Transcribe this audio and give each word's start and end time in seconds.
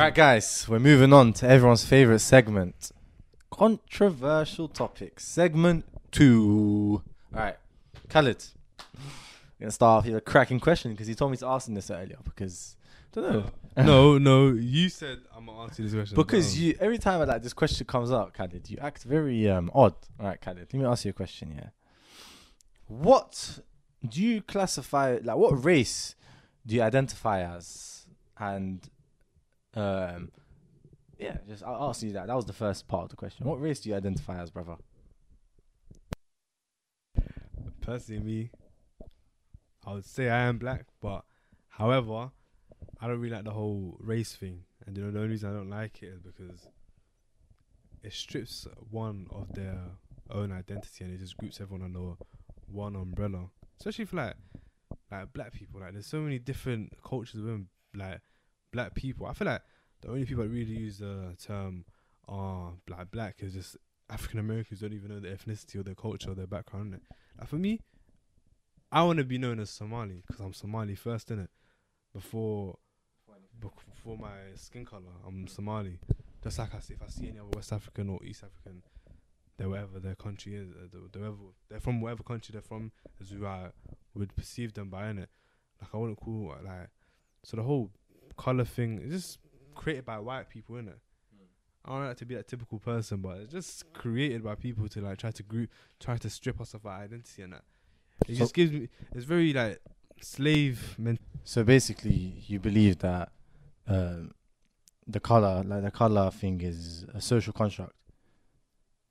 Right, 0.00 0.14
guys, 0.14 0.64
we're 0.68 0.78
moving 0.78 1.12
on 1.12 1.32
to 1.32 1.48
everyone's 1.48 1.84
favorite 1.84 2.20
segment 2.20 2.92
controversial 3.50 4.68
topics. 4.68 5.24
Segment 5.24 5.84
two. 6.12 7.02
All 7.34 7.40
right, 7.40 7.56
Khalid, 8.08 8.44
we're 8.78 8.84
gonna 9.58 9.72
start 9.72 9.98
off 9.98 10.06
with 10.06 10.14
a 10.14 10.20
cracking 10.20 10.60
question 10.60 10.92
because 10.92 11.08
he 11.08 11.16
told 11.16 11.32
me 11.32 11.36
to 11.38 11.48
ask 11.48 11.66
him 11.66 11.74
this 11.74 11.90
earlier 11.90 12.18
because 12.22 12.76
I 13.16 13.20
don't 13.20 13.32
know. 13.32 13.50
no, 13.76 14.18
no, 14.18 14.48
you 14.50 14.88
said 14.88 15.18
I'm 15.36 15.46
gonna 15.46 15.62
answer 15.62 15.82
this 15.82 15.92
question. 15.92 16.14
Because 16.14 16.56
you 16.56 16.76
every 16.78 16.98
time 16.98 17.26
like 17.26 17.42
this 17.42 17.52
question 17.52 17.84
comes 17.84 18.12
up, 18.12 18.32
Khalid, 18.34 18.70
you 18.70 18.78
act 18.80 19.02
very 19.02 19.50
um 19.50 19.68
odd. 19.74 19.96
All 20.20 20.26
right, 20.26 20.40
Khalid, 20.40 20.68
let 20.72 20.74
me 20.74 20.84
ask 20.84 21.06
you 21.06 21.10
a 21.10 21.12
question 21.12 21.50
here. 21.50 21.72
What 22.86 23.58
do 24.08 24.22
you 24.22 24.42
classify 24.42 25.18
like 25.24 25.36
what 25.38 25.64
race 25.64 26.14
do 26.64 26.76
you 26.76 26.82
identify 26.82 27.40
as? 27.42 28.06
And 28.38 28.88
um 29.78 30.30
yeah, 31.18 31.38
just 31.48 31.62
I'll 31.64 31.88
ask 31.88 32.02
you 32.02 32.12
that. 32.12 32.28
That 32.28 32.36
was 32.36 32.46
the 32.46 32.52
first 32.52 32.86
part 32.88 33.04
of 33.04 33.10
the 33.10 33.16
question. 33.16 33.46
What 33.46 33.60
race 33.60 33.80
do 33.80 33.90
you 33.90 33.96
identify 33.96 34.40
as, 34.40 34.50
brother? 34.50 34.76
personally, 37.88 38.22
me, 38.22 38.50
I 39.86 39.94
would 39.94 40.04
say 40.04 40.28
I 40.28 40.42
am 40.42 40.58
black, 40.58 40.84
but 41.00 41.24
however, 41.68 42.30
I 43.00 43.06
don't 43.06 43.18
really 43.18 43.34
like 43.34 43.44
the 43.44 43.52
whole 43.52 43.96
race 43.98 44.34
thing. 44.34 44.64
And 44.86 44.94
you 44.94 45.02
know, 45.02 45.10
the 45.10 45.20
only 45.20 45.30
reason 45.30 45.50
I 45.50 45.54
don't 45.54 45.70
like 45.70 46.02
it 46.02 46.08
is 46.08 46.20
because 46.20 46.68
it 48.02 48.12
strips 48.12 48.66
one 48.90 49.26
of 49.30 49.54
their 49.54 49.80
own 50.30 50.52
identity 50.52 51.02
and 51.02 51.14
it 51.14 51.18
just 51.18 51.38
groups 51.38 51.62
everyone 51.62 51.82
under 51.82 52.12
one 52.70 52.94
umbrella. 52.94 53.46
Especially 53.78 54.04
for 54.04 54.16
like 54.16 54.34
like 55.10 55.32
black 55.32 55.54
people. 55.54 55.80
Like 55.80 55.92
there's 55.92 56.06
so 56.06 56.20
many 56.20 56.38
different 56.38 56.92
cultures 57.02 57.40
within 57.40 57.68
like 57.94 58.20
black 58.70 58.94
people. 58.94 59.26
I 59.26 59.32
feel 59.32 59.46
like 59.48 59.62
the 60.00 60.08
only 60.08 60.24
people 60.24 60.44
that 60.44 60.50
really 60.50 60.72
use 60.72 60.98
the 60.98 61.34
term 61.44 61.84
are 62.28 62.72
black 62.86 63.10
black 63.10 63.36
is 63.40 63.54
just 63.54 63.76
African 64.10 64.38
Americans 64.38 64.80
don't 64.80 64.92
even 64.92 65.10
know 65.10 65.20
their 65.20 65.34
ethnicity 65.34 65.76
or 65.76 65.82
their 65.82 65.94
culture 65.94 66.30
or 66.30 66.34
their 66.34 66.46
background. 66.46 66.94
Innit? 66.94 67.00
Like 67.38 67.48
for 67.48 67.56
me, 67.56 67.80
I 68.90 69.02
want 69.02 69.18
to 69.18 69.24
be 69.24 69.38
known 69.38 69.60
as 69.60 69.70
Somali 69.70 70.22
because 70.26 70.40
I'm 70.40 70.54
Somali 70.54 70.94
first, 70.94 71.28
innit? 71.28 71.48
Before, 72.14 72.78
before 73.60 74.16
my 74.16 74.54
skin 74.54 74.84
color, 74.84 75.12
I'm 75.26 75.46
Somali. 75.46 75.98
Just 76.42 76.58
like 76.58 76.74
I 76.74 76.80
see, 76.80 76.94
if 76.94 77.02
I 77.02 77.08
see 77.08 77.28
any 77.28 77.38
other 77.38 77.50
West 77.54 77.72
African 77.72 78.08
or 78.08 78.24
East 78.24 78.44
African, 78.44 78.82
they're 79.56 79.68
wherever 79.68 79.98
their 79.98 80.14
country 80.14 80.54
is, 80.54 80.70
uh, 80.70 80.96
they're, 81.12 81.32
they're, 81.68 81.80
from 81.80 82.00
whatever 82.00 82.22
country 82.22 82.52
they're 82.52 82.62
from, 82.62 82.92
is 83.20 83.30
who 83.30 83.44
I 83.44 83.70
would 84.14 84.34
perceive 84.36 84.72
them 84.72 84.88
by, 84.88 85.02
innit? 85.04 85.26
Like 85.80 85.90
I 85.92 85.96
wouldn't 85.96 86.20
call 86.20 86.54
like 86.64 86.88
so 87.44 87.56
the 87.56 87.62
whole 87.62 87.90
color 88.36 88.64
thing 88.64 88.98
is 88.98 89.12
just 89.12 89.38
created 89.78 90.04
by 90.04 90.18
white 90.18 90.48
people, 90.50 90.74
innit? 90.76 90.98
I 91.84 91.90
don't 91.92 92.04
like 92.06 92.16
to 92.18 92.26
be 92.26 92.34
that 92.34 92.48
typical 92.48 92.78
person, 92.78 93.18
but 93.22 93.38
it's 93.38 93.52
just 93.52 93.90
created 93.94 94.42
by 94.44 94.54
people 94.56 94.88
to 94.90 95.00
like 95.00 95.16
try 95.18 95.30
to 95.30 95.42
group, 95.42 95.70
try 95.98 96.16
to 96.18 96.28
strip 96.28 96.60
us 96.60 96.74
of 96.74 96.84
our 96.84 97.00
identity 97.00 97.40
and 97.42 97.54
that. 97.54 97.62
It 98.28 98.34
So- 98.34 98.40
just 98.40 98.54
gives 98.54 98.72
me. 98.72 98.88
It's 99.14 99.24
very 99.24 99.52
like 99.54 99.80
slave 100.20 100.96
men. 100.98 101.18
So 101.44 101.64
basically, 101.64 102.42
you 102.46 102.58
believe 102.60 102.98
that 102.98 103.30
um, 103.86 104.32
the 105.06 105.20
color, 105.20 105.62
like 105.64 105.82
the 105.82 105.90
color 105.90 106.30
thing, 106.30 106.60
is 106.60 107.06
a 107.14 107.20
social 107.22 107.54
construct. 107.54 107.94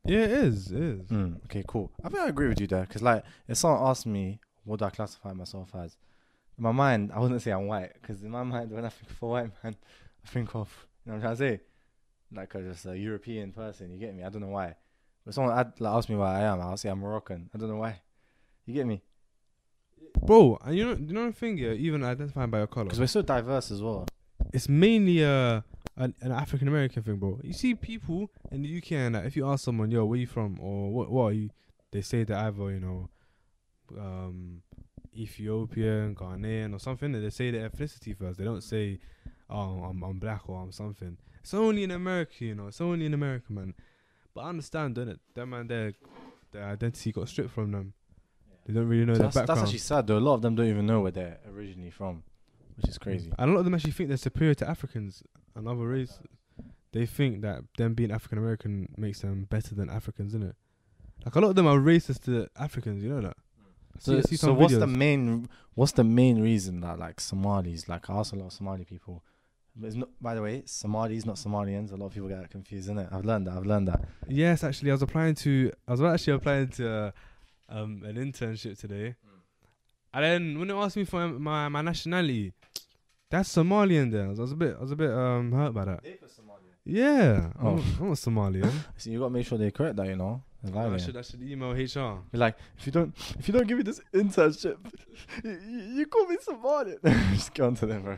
Yeah, 0.06 0.20
it 0.20 0.32
is. 0.32 0.72
It 0.72 0.82
is. 0.82 1.08
Mm, 1.10 1.44
okay, 1.46 1.64
cool. 1.68 1.92
I 2.04 2.10
think 2.10 2.22
I 2.22 2.28
agree 2.28 2.48
with 2.50 2.62
you 2.62 2.68
there 2.68 2.82
because, 2.82 3.02
like, 3.02 3.24
if 3.48 3.58
someone 3.58 3.82
asked 3.90 4.06
me 4.06 4.40
what 4.64 4.80
do 4.80 4.86
I 4.86 4.90
classify 4.90 5.34
myself 5.34 5.70
as, 5.76 5.98
in 6.58 6.64
my 6.64 6.72
mind, 6.72 7.12
I 7.14 7.20
wouldn't 7.20 7.42
say 7.42 7.52
I'm 7.52 7.68
white 7.68 7.94
because 8.00 8.22
in 8.24 8.30
my 8.30 8.44
mind, 8.44 8.72
when 8.72 8.86
I 8.86 8.90
think 8.90 9.10
of 9.10 9.22
a 9.24 9.26
white 9.28 9.52
man, 9.64 9.76
think 10.28 10.56
of 10.56 10.88
you 11.06 11.12
know 11.12 11.18
what 11.20 11.28
I'm 11.30 11.36
trying 11.38 11.52
to 11.52 11.58
say, 11.58 11.64
like 12.36 12.54
a, 12.56 12.62
just 12.62 12.86
a 12.86 12.98
European 12.98 13.52
person. 13.52 13.92
You 13.92 13.98
get 14.00 14.14
me? 14.16 14.24
I 14.24 14.30
don't 14.30 14.42
know 14.42 14.48
why. 14.50 14.76
But 15.26 15.34
someone 15.34 15.58
ad- 15.58 15.74
like, 15.80 15.94
ask 15.94 16.10
me 16.10 16.16
why 16.16 16.40
I 16.40 16.44
am, 16.44 16.62
I'll 16.62 16.78
say 16.78 16.90
I'm 16.90 17.00
Moroccan. 17.00 17.50
I 17.54 17.58
don't 17.58 17.70
know 17.70 17.78
why. 17.78 18.02
You 18.66 18.74
get 18.74 18.86
me? 18.88 19.02
Bro, 20.26 20.60
and 20.64 20.76
you 20.76 20.86
know, 20.86 20.94
you 20.94 21.14
know 21.14 21.28
the 21.28 21.34
thing, 21.34 21.58
yeah. 21.58 21.72
Even 21.72 22.04
identifying 22.04 22.50
by 22.50 22.60
your 22.60 22.68
color, 22.68 22.86
Because 22.86 23.00
we're 23.00 23.08
so 23.08 23.22
diverse 23.22 23.72
as 23.72 23.82
well. 23.82 24.06
it's 24.54 24.68
mainly 24.70 25.22
a 25.22 25.64
an, 25.96 26.14
an 26.22 26.32
African 26.32 26.68
American 26.68 27.02
thing, 27.04 27.16
bro. 27.18 27.40
You 27.44 27.54
see 27.54 27.74
people 27.76 28.30
in 28.52 28.62
the 28.62 28.78
UK, 28.78 28.92
and 28.94 29.16
like, 29.16 29.26
if 29.26 29.36
you 29.36 29.48
ask 29.48 29.64
someone, 29.66 29.90
"Yo, 29.92 30.06
where 30.06 30.20
you 30.20 30.28
from?" 30.28 30.60
or 30.60 30.92
"What, 30.92 31.12
what 31.12 31.24
are 31.24 31.34
you?" 31.34 31.50
They 31.92 32.02
say 32.02 32.24
they're 32.24 32.38
either 32.38 32.72
you 32.72 32.80
know, 32.80 33.10
um, 33.98 34.62
Ethiopian, 35.16 36.16
Ghanaian, 36.16 36.74
or 36.74 36.80
something. 36.80 37.14
And 37.16 37.24
they 37.24 37.30
say 37.30 37.52
their 37.52 37.70
ethnicity 37.70 38.16
first. 38.16 38.38
They 38.38 38.44
don't 38.46 38.62
say, 38.64 39.00
"Oh, 39.50 39.84
I'm 39.84 40.04
I'm 40.04 40.20
black" 40.20 40.48
or 40.50 40.62
"I'm 40.62 40.72
something." 40.72 41.18
It's 41.42 41.54
only 41.54 41.84
in 41.84 41.92
America, 41.92 42.44
you 42.46 42.56
know. 42.56 42.68
It's 42.68 42.82
only 42.82 43.06
in 43.06 43.14
America, 43.14 43.52
man. 43.54 43.74
But 44.34 44.42
I 44.42 44.50
understand, 44.50 44.96
don't 44.96 45.10
it? 45.10 45.20
That 45.34 45.46
man, 45.46 45.68
their 45.68 45.94
their 46.52 46.66
identity 46.66 47.12
got 47.12 47.30
stripped 47.30 47.52
from 47.52 47.72
them. 47.72 47.94
They 48.66 48.74
don't 48.74 48.88
really 48.88 49.06
know 49.06 49.14
So 49.14 49.20
their 49.20 49.32
that's, 49.32 49.48
that's 49.48 49.62
actually 49.62 49.78
sad 49.80 50.08
though. 50.08 50.18
A 50.18 50.20
lot 50.20 50.34
of 50.36 50.42
them 50.42 50.56
don't 50.56 50.68
even 50.68 50.86
know 50.86 51.02
where 51.02 51.12
they're 51.12 51.40
originally 51.54 51.90
from, 51.92 52.24
which 52.76 52.90
is 52.90 52.98
crazy. 52.98 53.32
And 53.40 53.50
a 53.50 53.54
lot 53.54 53.60
of 53.60 53.66
them 53.66 53.74
actually 53.76 53.92
think 53.94 54.10
they're 54.10 54.18
superior 54.18 54.54
to 54.56 54.70
Africans 54.70 55.24
and 55.56 55.68
other 55.68 55.88
race. 55.88 56.20
They 56.92 57.06
think 57.06 57.42
that 57.42 57.64
them 57.78 57.94
being 57.94 58.12
African 58.12 58.38
American 58.38 58.94
makes 58.98 59.22
them 59.22 59.46
better 59.50 59.74
than 59.76 59.90
Africans, 59.90 60.34
innit? 60.34 60.54
Like 61.26 61.36
a 61.36 61.40
lot 61.40 61.50
of 61.50 61.56
them 61.56 61.68
are 61.68 61.78
racist 61.80 62.24
to 62.26 62.48
Africans, 62.58 63.04
you 63.04 63.10
know 63.10 63.22
that. 63.22 63.38
I 63.96 64.00
see- 64.00 64.12
So, 64.12 64.22
see 64.22 64.36
so 64.36 64.48
some 64.48 64.58
what's 64.58 64.74
the 64.74 64.88
main 64.88 65.50
what's 65.74 65.92
the 65.94 66.04
main 66.04 66.42
reason 66.42 66.82
that 66.82 67.00
like 67.00 67.20
Somalis 67.20 67.88
like 67.88 68.10
I 68.10 68.14
ask 68.20 68.34
a 68.34 68.36
lot 68.36 68.48
of 68.48 68.54
Somali 68.54 68.84
people 68.86 69.24
but 69.24 69.37
it's 69.84 69.96
not 69.96 70.10
by 70.22 70.34
the 70.36 70.42
way 70.42 70.64
Somalis 70.66 71.26
not 71.26 71.36
Somalians 71.36 71.92
a 71.92 71.96
lot 71.96 72.08
of 72.08 72.14
people 72.14 72.28
get 72.30 72.50
confused 72.50 72.86
isn't 72.86 72.98
it 72.98 73.10
I've 73.12 73.26
learned 73.26 73.48
that 73.48 73.58
I've 73.58 73.66
learned 73.66 73.88
that 73.90 74.02
Yes, 74.28 74.64
actually, 74.64 74.92
I 74.92 74.94
was 74.94 75.02
applying 75.02 75.36
to. 75.36 75.72
I 75.88 75.92
was 75.92 76.02
actually 76.02 76.34
applying 76.34 76.68
to 76.70 76.90
uh, 76.90 77.12
um, 77.70 78.02
an 78.06 78.16
internship 78.16 78.78
today, 78.80 79.16
and 80.14 80.24
then 80.24 80.60
when 80.60 80.68
they 80.68 80.74
asked 80.74 80.98
me 80.98 81.04
for 81.06 81.28
my 81.28 81.68
my 81.70 81.82
nationality, 81.82 82.54
that's 83.30 83.54
Somalian. 83.56 84.12
There, 84.12 84.26
I 84.26 84.30
was, 84.30 84.40
I 84.40 84.42
was 84.44 84.52
a 84.52 84.56
bit, 84.56 84.76
I 84.78 84.82
was 84.82 84.92
a 84.92 84.96
bit 84.96 85.12
um 85.12 85.52
hurt 85.52 85.74
by 85.74 85.86
that. 85.86 86.00
Yeah, 86.86 87.52
Oh. 87.62 87.68
I'm, 87.70 87.78
I'm 88.00 88.12
a 88.12 88.16
Somalian. 88.16 88.72
so 88.98 89.10
you 89.10 89.20
got 89.20 89.26
to 89.26 89.30
make 89.32 89.46
sure 89.46 89.58
they 89.58 89.72
correct 89.72 89.98
that 89.98 90.08
you 90.08 90.16
know 90.16 90.42
It's 90.64 90.74
I 90.76 90.98
should, 90.98 91.18
I 91.18 91.22
should 91.22 91.42
email 91.44 91.72
HR. 91.72 92.20
Be 92.32 92.38
like 92.38 92.56
if 92.78 92.86
you 92.86 92.92
don't 92.94 93.14
if 93.38 93.48
you 93.48 93.54
don't 93.54 93.68
give 93.68 93.78
me 93.78 93.84
this 93.84 94.00
internship 94.14 94.78
you, 95.44 95.52
you, 95.68 95.80
you 95.98 96.06
call 96.06 96.26
me 96.28 96.38
Somalian 96.38 97.00
just 97.34 97.54
go 97.54 97.68
on 97.68 97.76
to 97.76 97.86
them 97.86 98.04
bro 98.04 98.18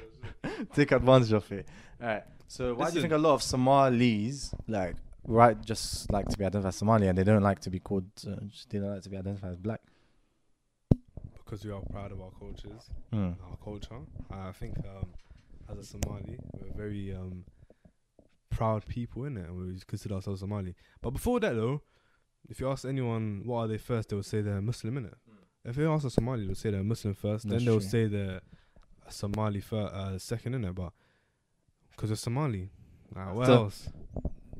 take 0.75 0.91
advantage 0.91 1.31
of 1.31 1.51
it 1.51 1.67
alright 2.01 2.23
so 2.47 2.73
why 2.73 2.89
do 2.89 2.95
you 2.95 3.01
think 3.01 3.13
a 3.13 3.17
lot 3.17 3.33
of 3.33 3.43
Somalis 3.43 4.53
like 4.67 4.95
right 5.25 5.59
just 5.63 6.11
like 6.11 6.27
to 6.27 6.37
be 6.37 6.45
identified 6.45 6.69
as 6.69 6.75
Somali 6.75 7.07
and 7.07 7.17
they 7.17 7.23
don't 7.23 7.43
like 7.43 7.59
to 7.59 7.69
be 7.69 7.79
called 7.79 8.05
uh, 8.27 8.35
just- 8.47 8.69
they 8.69 8.79
don't 8.79 8.91
like 8.93 9.03
to 9.03 9.09
be 9.09 9.17
identified 9.17 9.51
as 9.51 9.57
black 9.59 9.81
Because 11.35 11.65
we 11.65 11.71
are 11.71 11.81
proud 11.91 12.11
of 12.11 12.21
our 12.21 12.31
cultures. 12.39 12.89
Hmm. 13.11 13.31
our 13.49 13.57
culture. 13.63 13.99
I 14.31 14.51
think 14.51 14.77
um, 14.79 15.09
as 15.71 15.77
a 15.79 15.83
Somali, 15.83 16.37
we're 16.53 16.73
very 16.77 17.13
um, 17.15 17.43
proud 18.51 18.85
people 18.85 19.25
in 19.25 19.35
it, 19.37 19.47
and 19.47 19.55
we 19.57 19.79
consider 19.87 20.15
ourselves 20.15 20.41
Somali. 20.41 20.75
But 21.01 21.11
before 21.11 21.39
that, 21.39 21.55
though, 21.55 21.81
if 22.47 22.59
you 22.59 22.69
ask 22.69 22.85
anyone 22.85 23.41
what 23.45 23.59
are 23.61 23.67
they 23.67 23.77
first, 23.79 24.09
they 24.09 24.15
will 24.15 24.23
say 24.23 24.41
they're 24.41 24.61
Muslim 24.61 24.97
in 24.97 25.05
it. 25.05 25.15
If 25.65 25.77
you 25.77 25.91
ask 25.91 26.05
a 26.05 26.09
Somali, 26.09 26.45
they'll 26.45 26.55
say 26.55 26.69
they're 26.71 26.83
Muslim 26.83 27.13
first. 27.15 27.47
That's 27.47 27.63
then 27.63 27.65
they'll 27.65 27.79
true. 27.79 27.89
say 27.89 28.05
they're 28.07 28.41
Somali 29.09 29.61
fir- 29.61 29.91
uh, 29.93 30.17
second 30.17 30.55
in 30.55 30.65
it. 30.65 30.75
But 30.75 30.91
because 31.91 32.09
they're 32.09 32.17
Somali, 32.17 32.69
like, 33.15 33.33
what 33.35 33.45
So- 33.47 33.53
else? 33.63 33.89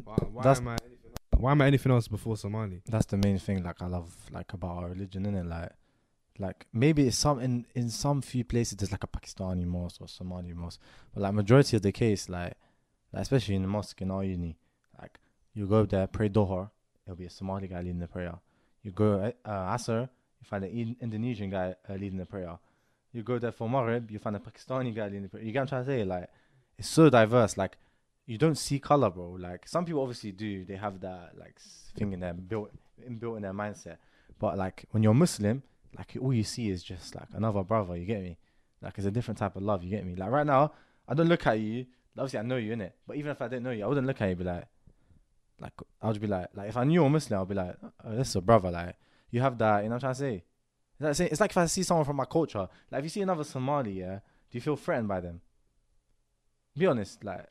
Why, 0.03 0.15
why 0.31 0.43
am 0.55 0.67
I? 0.67 0.77
Anything? 0.85 1.11
Why 1.37 1.51
am 1.51 1.61
I 1.61 1.67
anything 1.67 1.91
else 1.91 2.07
before 2.07 2.35
Somali? 2.35 2.81
that's 2.85 3.05
the 3.05 3.17
main 3.17 3.37
thing 3.39 3.63
like 3.63 3.81
I 3.81 3.87
love 3.87 4.13
like 4.31 4.51
about 4.53 4.77
our 4.83 4.89
religion 4.89 5.25
innit? 5.25 5.47
like 5.47 5.71
like 6.37 6.65
maybe 6.73 7.07
it's 7.07 7.17
some 7.17 7.39
in 7.39 7.65
in 7.75 7.89
some 7.89 8.21
few 8.21 8.43
places 8.43 8.77
there's 8.77 8.91
like 8.91 9.03
a 9.03 9.07
Pakistani 9.07 9.65
mosque 9.65 10.01
or 10.01 10.07
Somali 10.07 10.53
mosque 10.53 10.79
but 11.13 11.21
like 11.23 11.33
majority 11.33 11.75
of 11.77 11.81
the 11.83 11.91
case 11.91 12.27
like, 12.29 12.53
like 13.13 13.21
especially 13.21 13.55
in 13.55 13.61
the 13.61 13.67
mosque 13.67 14.01
in 14.01 14.09
our 14.11 14.23
uni 14.23 14.57
like 14.99 15.19
you 15.53 15.65
go 15.67 15.85
there 15.85 16.07
pray 16.07 16.27
Dohar 16.29 16.71
it'll 17.05 17.15
be 17.17 17.25
a 17.25 17.29
Somali 17.29 17.67
guy 17.67 17.79
leading 17.81 17.99
the 17.99 18.07
prayer 18.07 18.35
you 18.83 18.91
go 18.91 19.31
uh, 19.45 19.49
Asr 19.75 20.01
you 20.39 20.45
find 20.45 20.63
an 20.63 20.95
Indonesian 21.01 21.49
guy 21.49 21.75
uh, 21.89 21.93
leading 21.93 22.17
the 22.17 22.25
prayer 22.25 22.57
you 23.13 23.23
go 23.23 23.39
there 23.39 23.51
for 23.51 23.69
Maghrib 23.69 24.09
you 24.11 24.19
find 24.19 24.35
a 24.35 24.39
Pakistani 24.39 24.93
guy 24.95 25.07
you 25.07 25.21
get 25.21 25.33
what 25.33 25.61
I'm 25.61 25.67
trying 25.67 25.85
to 25.85 25.85
say 25.85 26.03
like 26.03 26.29
it's 26.77 26.89
so 26.89 27.09
diverse 27.09 27.57
like 27.57 27.77
you 28.29 28.37
don't 28.37 28.55
see 28.55 28.77
color, 28.77 29.09
bro. 29.09 29.31
Like 29.39 29.67
some 29.67 29.85
people 29.85 30.03
obviously 30.03 30.31
do. 30.31 30.63
They 30.63 30.75
have 30.75 31.01
that 31.01 31.31
like 31.35 31.59
thing 31.97 32.13
in 32.13 32.19
their 32.19 32.33
built 32.33 32.69
inbuilt 33.01 33.37
in 33.37 33.41
their 33.41 33.53
mindset. 33.53 33.97
But 34.37 34.55
like 34.55 34.85
when 34.91 35.01
you're 35.01 35.15
Muslim, 35.15 35.63
like 35.97 36.15
all 36.21 36.31
you 36.31 36.43
see 36.43 36.69
is 36.69 36.83
just 36.83 37.15
like 37.15 37.27
another 37.33 37.63
brother. 37.63 37.97
You 37.97 38.05
get 38.05 38.21
me? 38.21 38.37
Like 38.83 38.99
it's 38.99 39.07
a 39.07 39.11
different 39.11 39.39
type 39.39 39.55
of 39.55 39.63
love. 39.63 39.83
You 39.83 39.89
get 39.89 40.05
me? 40.05 40.13
Like 40.13 40.29
right 40.29 40.45
now, 40.45 40.73
I 41.07 41.15
don't 41.15 41.27
look 41.27 41.47
at 41.47 41.59
you. 41.59 41.87
Obviously, 42.15 42.37
I 42.37 42.43
know 42.43 42.57
you 42.57 42.73
in 42.73 42.81
it. 42.81 42.93
But 43.07 43.17
even 43.17 43.31
if 43.31 43.41
I 43.41 43.47
didn't 43.47 43.63
know 43.63 43.71
you, 43.71 43.83
I 43.83 43.87
wouldn't 43.87 44.05
look 44.05 44.21
at 44.21 44.29
you. 44.29 44.35
Be 44.35 44.43
like, 44.43 44.67
like 45.59 45.73
I 45.99 46.07
would 46.07 46.21
be 46.21 46.27
like, 46.27 46.49
like 46.53 46.69
if 46.69 46.77
I 46.77 46.83
knew 46.83 47.01
you're 47.01 47.09
Muslim, 47.09 47.41
I'd 47.41 47.47
be 47.47 47.55
like, 47.55 47.77
oh, 48.05 48.15
this 48.15 48.29
is 48.29 48.35
a 48.35 48.41
brother. 48.41 48.69
Like 48.69 48.95
you 49.31 49.41
have 49.41 49.57
that. 49.57 49.79
You 49.81 49.89
know 49.89 49.95
what 49.95 50.03
I'm 50.03 50.13
trying 50.13 50.13
to 50.13 50.19
say? 50.19 50.43
It's 50.99 51.05
like, 51.05 51.15
saying- 51.15 51.29
it's 51.31 51.41
like 51.41 51.51
if 51.51 51.57
I 51.57 51.65
see 51.67 51.83
someone 51.83 52.05
from 52.05 52.17
my 52.17 52.25
culture. 52.25 52.67
Like 52.91 52.99
if 52.99 53.05
you 53.05 53.09
see 53.09 53.21
another 53.21 53.43
Somali, 53.43 53.99
yeah, 53.99 54.15
do 54.51 54.57
you 54.57 54.61
feel 54.61 54.75
threatened 54.75 55.07
by 55.07 55.21
them? 55.21 55.41
Be 56.77 56.85
honest, 56.87 57.23
like 57.23 57.45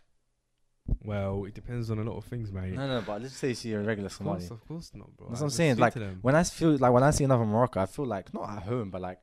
Well, 1.04 1.44
it 1.44 1.54
depends 1.54 1.90
on 1.90 1.98
a 1.98 2.02
lot 2.02 2.16
of 2.16 2.24
things, 2.24 2.52
mate. 2.52 2.72
No, 2.74 2.86
no, 2.86 3.02
but 3.06 3.22
let's 3.22 3.34
say 3.36 3.48
you 3.48 3.54
see 3.54 3.72
a 3.72 3.80
regular 3.80 4.06
of 4.06 4.12
Somali. 4.12 4.38
course, 4.40 4.50
of 4.50 4.66
course 4.68 4.90
not, 4.94 5.14
bro. 5.16 5.28
That's 5.28 5.40
what 5.40 5.46
I'm 5.46 5.50
saying, 5.50 5.76
like. 5.76 5.94
When 6.22 6.34
I 6.34 6.42
feel 6.44 6.76
like 6.76 6.92
when 6.92 7.02
I 7.02 7.10
see 7.10 7.24
another 7.24 7.44
Morocco, 7.44 7.80
I 7.80 7.86
feel 7.86 8.06
like 8.06 8.32
not 8.32 8.48
at 8.48 8.62
home, 8.64 8.90
but 8.90 9.00
like 9.00 9.18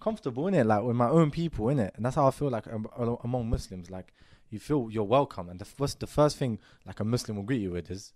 comfortable 0.00 0.46
in 0.48 0.54
it, 0.54 0.66
like 0.66 0.82
with 0.82 0.96
my 0.96 1.08
own 1.08 1.30
people 1.30 1.68
in 1.68 1.78
it, 1.78 1.92
and 1.96 2.04
that's 2.04 2.16
how 2.16 2.26
I 2.26 2.30
feel 2.30 2.48
like 2.50 2.66
am- 2.68 2.86
among 3.24 3.50
Muslims. 3.50 3.90
Like 3.90 4.12
you 4.50 4.58
feel 4.58 4.88
you're 4.90 5.04
welcome, 5.04 5.48
and 5.48 5.58
the 5.60 5.64
first 5.64 6.00
the 6.00 6.06
first 6.06 6.36
thing 6.36 6.58
like 6.86 7.00
a 7.00 7.04
Muslim 7.04 7.36
will 7.36 7.44
greet 7.44 7.60
you 7.62 7.70
with 7.72 7.90
is 7.90 8.12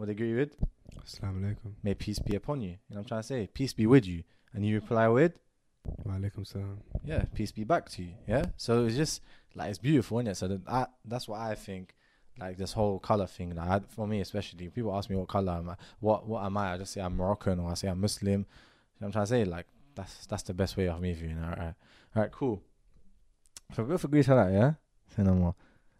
what 0.00 0.08
agree 0.08 0.34
with. 0.34 0.56
Assalamu 1.04 1.42
alaikum. 1.42 1.72
May 1.82 1.94
peace 1.94 2.18
be 2.18 2.34
upon 2.34 2.62
you. 2.62 2.70
You 2.70 2.76
know 2.90 2.96
what 2.96 2.98
I'm 3.00 3.04
trying 3.04 3.20
to 3.20 3.26
say? 3.26 3.48
Peace 3.52 3.74
be 3.74 3.86
with 3.86 4.06
you, 4.06 4.22
and 4.54 4.64
you 4.64 4.74
reply 4.76 5.08
with 5.08 5.32
Wa 6.04 6.14
alaikum 6.14 6.46
salam. 6.46 6.80
yeah, 7.04 7.24
peace 7.34 7.52
be 7.52 7.64
back 7.64 7.88
to 7.90 8.02
you. 8.02 8.12
Yeah. 8.26 8.46
So 8.56 8.86
it's 8.86 8.96
just 8.96 9.20
like 9.54 9.68
it's 9.68 9.78
beautiful, 9.78 10.18
isn't 10.18 10.28
it? 10.28 10.36
So 10.36 10.48
that, 10.48 10.60
I, 10.66 10.86
that's 11.04 11.28
what 11.28 11.40
I 11.40 11.54
think. 11.54 11.94
Like 12.38 12.56
this 12.56 12.72
whole 12.72 12.98
color 12.98 13.26
thing. 13.26 13.54
Like 13.54 13.68
I, 13.68 13.80
for 13.88 14.06
me, 14.06 14.20
especially, 14.22 14.68
people 14.70 14.96
ask 14.96 15.10
me 15.10 15.16
what 15.16 15.28
color 15.28 15.52
am 15.52 15.68
I. 15.68 15.76
What 15.98 16.26
what 16.26 16.44
am 16.44 16.56
I? 16.56 16.72
I 16.72 16.78
just 16.78 16.94
say 16.94 17.02
I'm 17.02 17.16
Moroccan 17.16 17.60
or 17.60 17.70
I 17.70 17.74
say 17.74 17.88
I'm 17.88 18.00
Muslim. 18.00 18.30
You 18.30 18.36
know 18.38 18.46
what 19.00 19.06
I'm 19.08 19.12
trying 19.12 19.24
to 19.24 19.28
say 19.28 19.44
like 19.44 19.66
that's 19.94 20.24
that's 20.26 20.44
the 20.44 20.54
best 20.54 20.78
way 20.78 20.88
of 20.88 20.98
me 21.02 21.12
viewing. 21.12 21.36
it. 21.36 21.44
All 21.44 21.50
right, 21.50 21.74
all 22.16 22.22
right, 22.22 22.32
cool. 22.32 22.62
So 23.76 23.84
go 23.84 23.98
for 23.98 24.08
Greece 24.08 24.28
that, 24.28 24.52
yeah. 24.52 24.72
Say 25.14 25.22
no 25.24 25.34
more. 25.34 25.54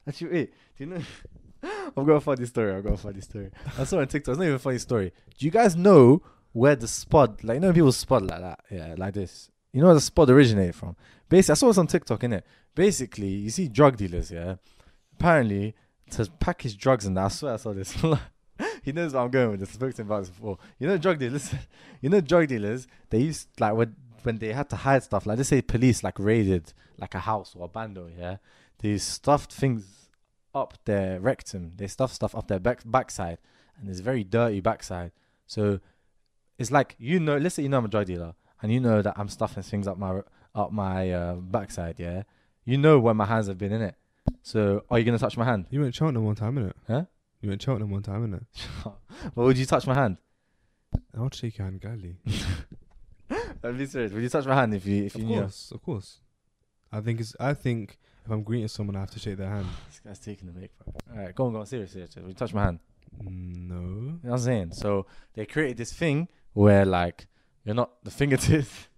Actually, 0.08 0.30
wait. 0.30 0.54
Do 0.78 0.84
you 0.84 0.90
know? 0.90 1.02
I've 1.62 2.06
got 2.06 2.12
a 2.12 2.20
funny 2.20 2.46
story. 2.46 2.74
I've 2.74 2.84
got 2.84 2.94
a 2.94 2.96
funny 2.96 3.20
story. 3.20 3.50
I 3.78 3.84
saw 3.84 3.98
it 3.98 4.02
on 4.02 4.08
TikTok. 4.08 4.32
It's 4.32 4.38
not 4.38 4.44
even 4.44 4.56
a 4.56 4.60
funny 4.60 4.78
story. 4.78 5.12
Do 5.38 5.44
you 5.44 5.50
guys 5.50 5.76
know 5.76 6.22
where 6.52 6.76
the 6.76 6.88
spot, 6.88 7.44
like, 7.44 7.56
you 7.56 7.60
know, 7.60 7.72
people 7.72 7.92
spot 7.92 8.22
like 8.22 8.40
that? 8.40 8.60
Yeah, 8.70 8.94
like 8.96 9.14
this. 9.14 9.50
You 9.72 9.80
know 9.80 9.88
where 9.88 9.94
the 9.94 10.00
spot 10.00 10.30
originated 10.30 10.74
from? 10.74 10.96
Basically, 11.28 11.52
I 11.52 11.54
saw 11.54 11.66
this 11.68 11.78
on 11.78 11.86
TikTok, 11.86 12.20
innit? 12.20 12.42
Basically, 12.74 13.28
you 13.28 13.50
see 13.50 13.68
drug 13.68 13.96
dealers, 13.96 14.30
yeah? 14.30 14.56
Apparently, 15.14 15.74
to 16.10 16.26
package 16.40 16.76
drugs 16.76 17.08
that, 17.08 17.18
I 17.18 17.28
swear 17.28 17.54
I 17.54 17.56
saw 17.56 17.72
this. 17.72 17.92
he 18.82 18.92
knows 18.92 19.12
where 19.12 19.22
I'm 19.22 19.30
going 19.30 19.52
with 19.52 19.60
this. 19.60 19.70
I 19.70 19.72
spoke 19.74 19.94
to 19.94 20.02
him 20.02 20.08
about 20.08 20.20
this 20.20 20.30
before. 20.30 20.58
You 20.78 20.88
know, 20.88 20.98
drug 20.98 21.18
dealers, 21.18 21.54
you 22.00 22.08
know, 22.08 22.20
drug 22.20 22.48
dealers, 22.48 22.86
they 23.10 23.20
used, 23.20 23.48
like, 23.60 23.74
when, 23.74 23.94
when 24.22 24.38
they 24.38 24.52
had 24.52 24.68
to 24.70 24.76
hide 24.76 25.02
stuff, 25.02 25.26
like, 25.26 25.36
let's 25.36 25.48
say 25.48 25.62
police, 25.62 26.02
like, 26.02 26.18
raided, 26.18 26.72
like, 26.98 27.14
a 27.14 27.20
house 27.20 27.54
or 27.56 27.66
a 27.66 27.68
bando, 27.68 28.10
yeah? 28.18 28.36
They 28.78 28.98
stuffed 28.98 29.52
things 29.52 29.99
up 30.54 30.78
their 30.84 31.20
rectum. 31.20 31.72
They 31.76 31.86
stuff 31.86 32.12
stuff 32.12 32.34
up 32.34 32.48
their 32.48 32.58
back 32.58 32.82
backside, 32.84 33.38
and 33.78 33.88
it's 33.88 34.00
very 34.00 34.24
dirty 34.24 34.60
backside. 34.60 35.12
So 35.46 35.80
it's 36.58 36.70
like 36.70 36.96
you 36.98 37.20
know, 37.20 37.36
let's 37.36 37.54
say 37.54 37.62
you 37.62 37.68
know 37.68 37.78
I'm 37.78 37.84
a 37.84 37.88
drug 37.88 38.06
dealer, 38.06 38.34
and 38.62 38.72
you 38.72 38.80
know 38.80 39.02
that 39.02 39.14
I'm 39.16 39.28
stuffing 39.28 39.62
things 39.62 39.86
up 39.86 39.98
my 39.98 40.22
up 40.54 40.72
my 40.72 41.10
uh, 41.10 41.34
backside. 41.34 41.96
Yeah, 41.98 42.24
you 42.64 42.78
know 42.78 42.98
where 42.98 43.14
my 43.14 43.26
hands 43.26 43.48
have 43.48 43.58
been 43.58 43.72
in 43.72 43.82
it. 43.82 43.94
So 44.42 44.84
are 44.90 44.98
you 44.98 45.04
gonna 45.04 45.18
touch 45.18 45.36
my 45.36 45.44
hand? 45.44 45.66
You 45.70 45.80
went 45.80 45.94
Cheltenham 45.94 46.24
one 46.24 46.34
time, 46.34 46.56
innit? 46.56 46.72
Huh? 46.86 47.04
You 47.40 47.48
went 47.48 47.62
Cheltenham 47.62 47.90
one 47.90 48.02
time, 48.02 48.26
innit? 48.26 48.94
well, 49.34 49.46
would 49.46 49.58
you 49.58 49.66
touch 49.66 49.86
my 49.86 49.94
hand? 49.94 50.18
I'll 51.16 51.30
shake 51.30 51.58
your 51.58 51.66
hand 51.66 51.80
gladly. 51.80 52.16
Be 53.76 53.86
serious. 53.86 54.12
Would 54.12 54.22
you 54.22 54.28
touch 54.28 54.46
my 54.46 54.54
hand 54.54 54.74
if 54.74 54.86
you 54.86 55.04
if 55.04 55.14
you 55.14 55.22
of 55.24 55.28
knew? 55.28 55.40
course, 55.40 55.72
of 55.72 55.82
course. 55.82 56.20
I 56.92 57.00
think 57.00 57.20
it's. 57.20 57.36
I 57.38 57.54
think 57.54 57.98
if 58.30 58.34
I'm 58.34 58.44
greeting 58.44 58.68
someone, 58.68 58.94
I 58.94 59.00
have 59.00 59.10
to 59.10 59.18
shake 59.18 59.38
their 59.38 59.48
hand. 59.48 59.66
This 59.88 59.98
guy's 59.98 60.18
taking 60.20 60.46
the 60.46 60.58
mic. 60.58 60.70
All 60.86 61.18
right, 61.20 61.34
go 61.34 61.46
on, 61.46 61.52
go 61.52 61.58
on. 61.60 61.66
Seriously, 61.66 61.94
serious. 61.94 62.12
serious. 62.14 62.34
Touch 62.34 62.54
my 62.54 62.62
hand? 62.62 62.78
Mm, 63.24 63.68
No. 63.68 63.74
You 63.74 63.80
know 63.80 64.18
what 64.22 64.32
I'm 64.34 64.38
saying? 64.38 64.72
So 64.72 65.06
they 65.34 65.46
created 65.46 65.76
this 65.78 65.92
thing 65.92 66.28
where 66.52 66.84
like 66.84 67.26
you're 67.64 67.74
not 67.74 67.90
the 68.04 68.10
fingertips 68.12 68.88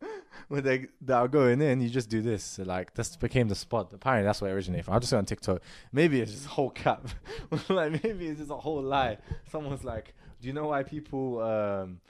when 0.48 0.62
they 0.62 0.86
that 1.00 1.16
are 1.16 1.26
going 1.26 1.60
in, 1.60 1.80
you 1.80 1.90
just 1.90 2.08
do 2.08 2.22
this. 2.22 2.44
So 2.44 2.62
like 2.62 2.94
this 2.94 3.16
became 3.16 3.48
the 3.48 3.56
spot. 3.56 3.92
Apparently 3.92 4.24
that's 4.24 4.40
where 4.40 4.52
it 4.52 4.54
originated 4.54 4.84
from. 4.84 4.94
I 4.94 4.98
just 5.00 5.10
saw 5.10 5.18
on 5.18 5.24
TikTok. 5.24 5.60
Maybe 5.92 6.20
it's 6.20 6.30
just 6.30 6.46
a 6.46 6.50
whole 6.50 6.70
cap. 6.70 7.08
like 7.68 8.04
maybe 8.04 8.28
it's 8.28 8.38
just 8.38 8.52
a 8.52 8.56
whole 8.56 8.82
lie. 8.82 9.18
Someone's 9.50 9.82
like, 9.82 10.14
Do 10.40 10.46
you 10.46 10.54
know 10.54 10.68
why 10.68 10.84
people 10.84 11.42
um 11.42 12.00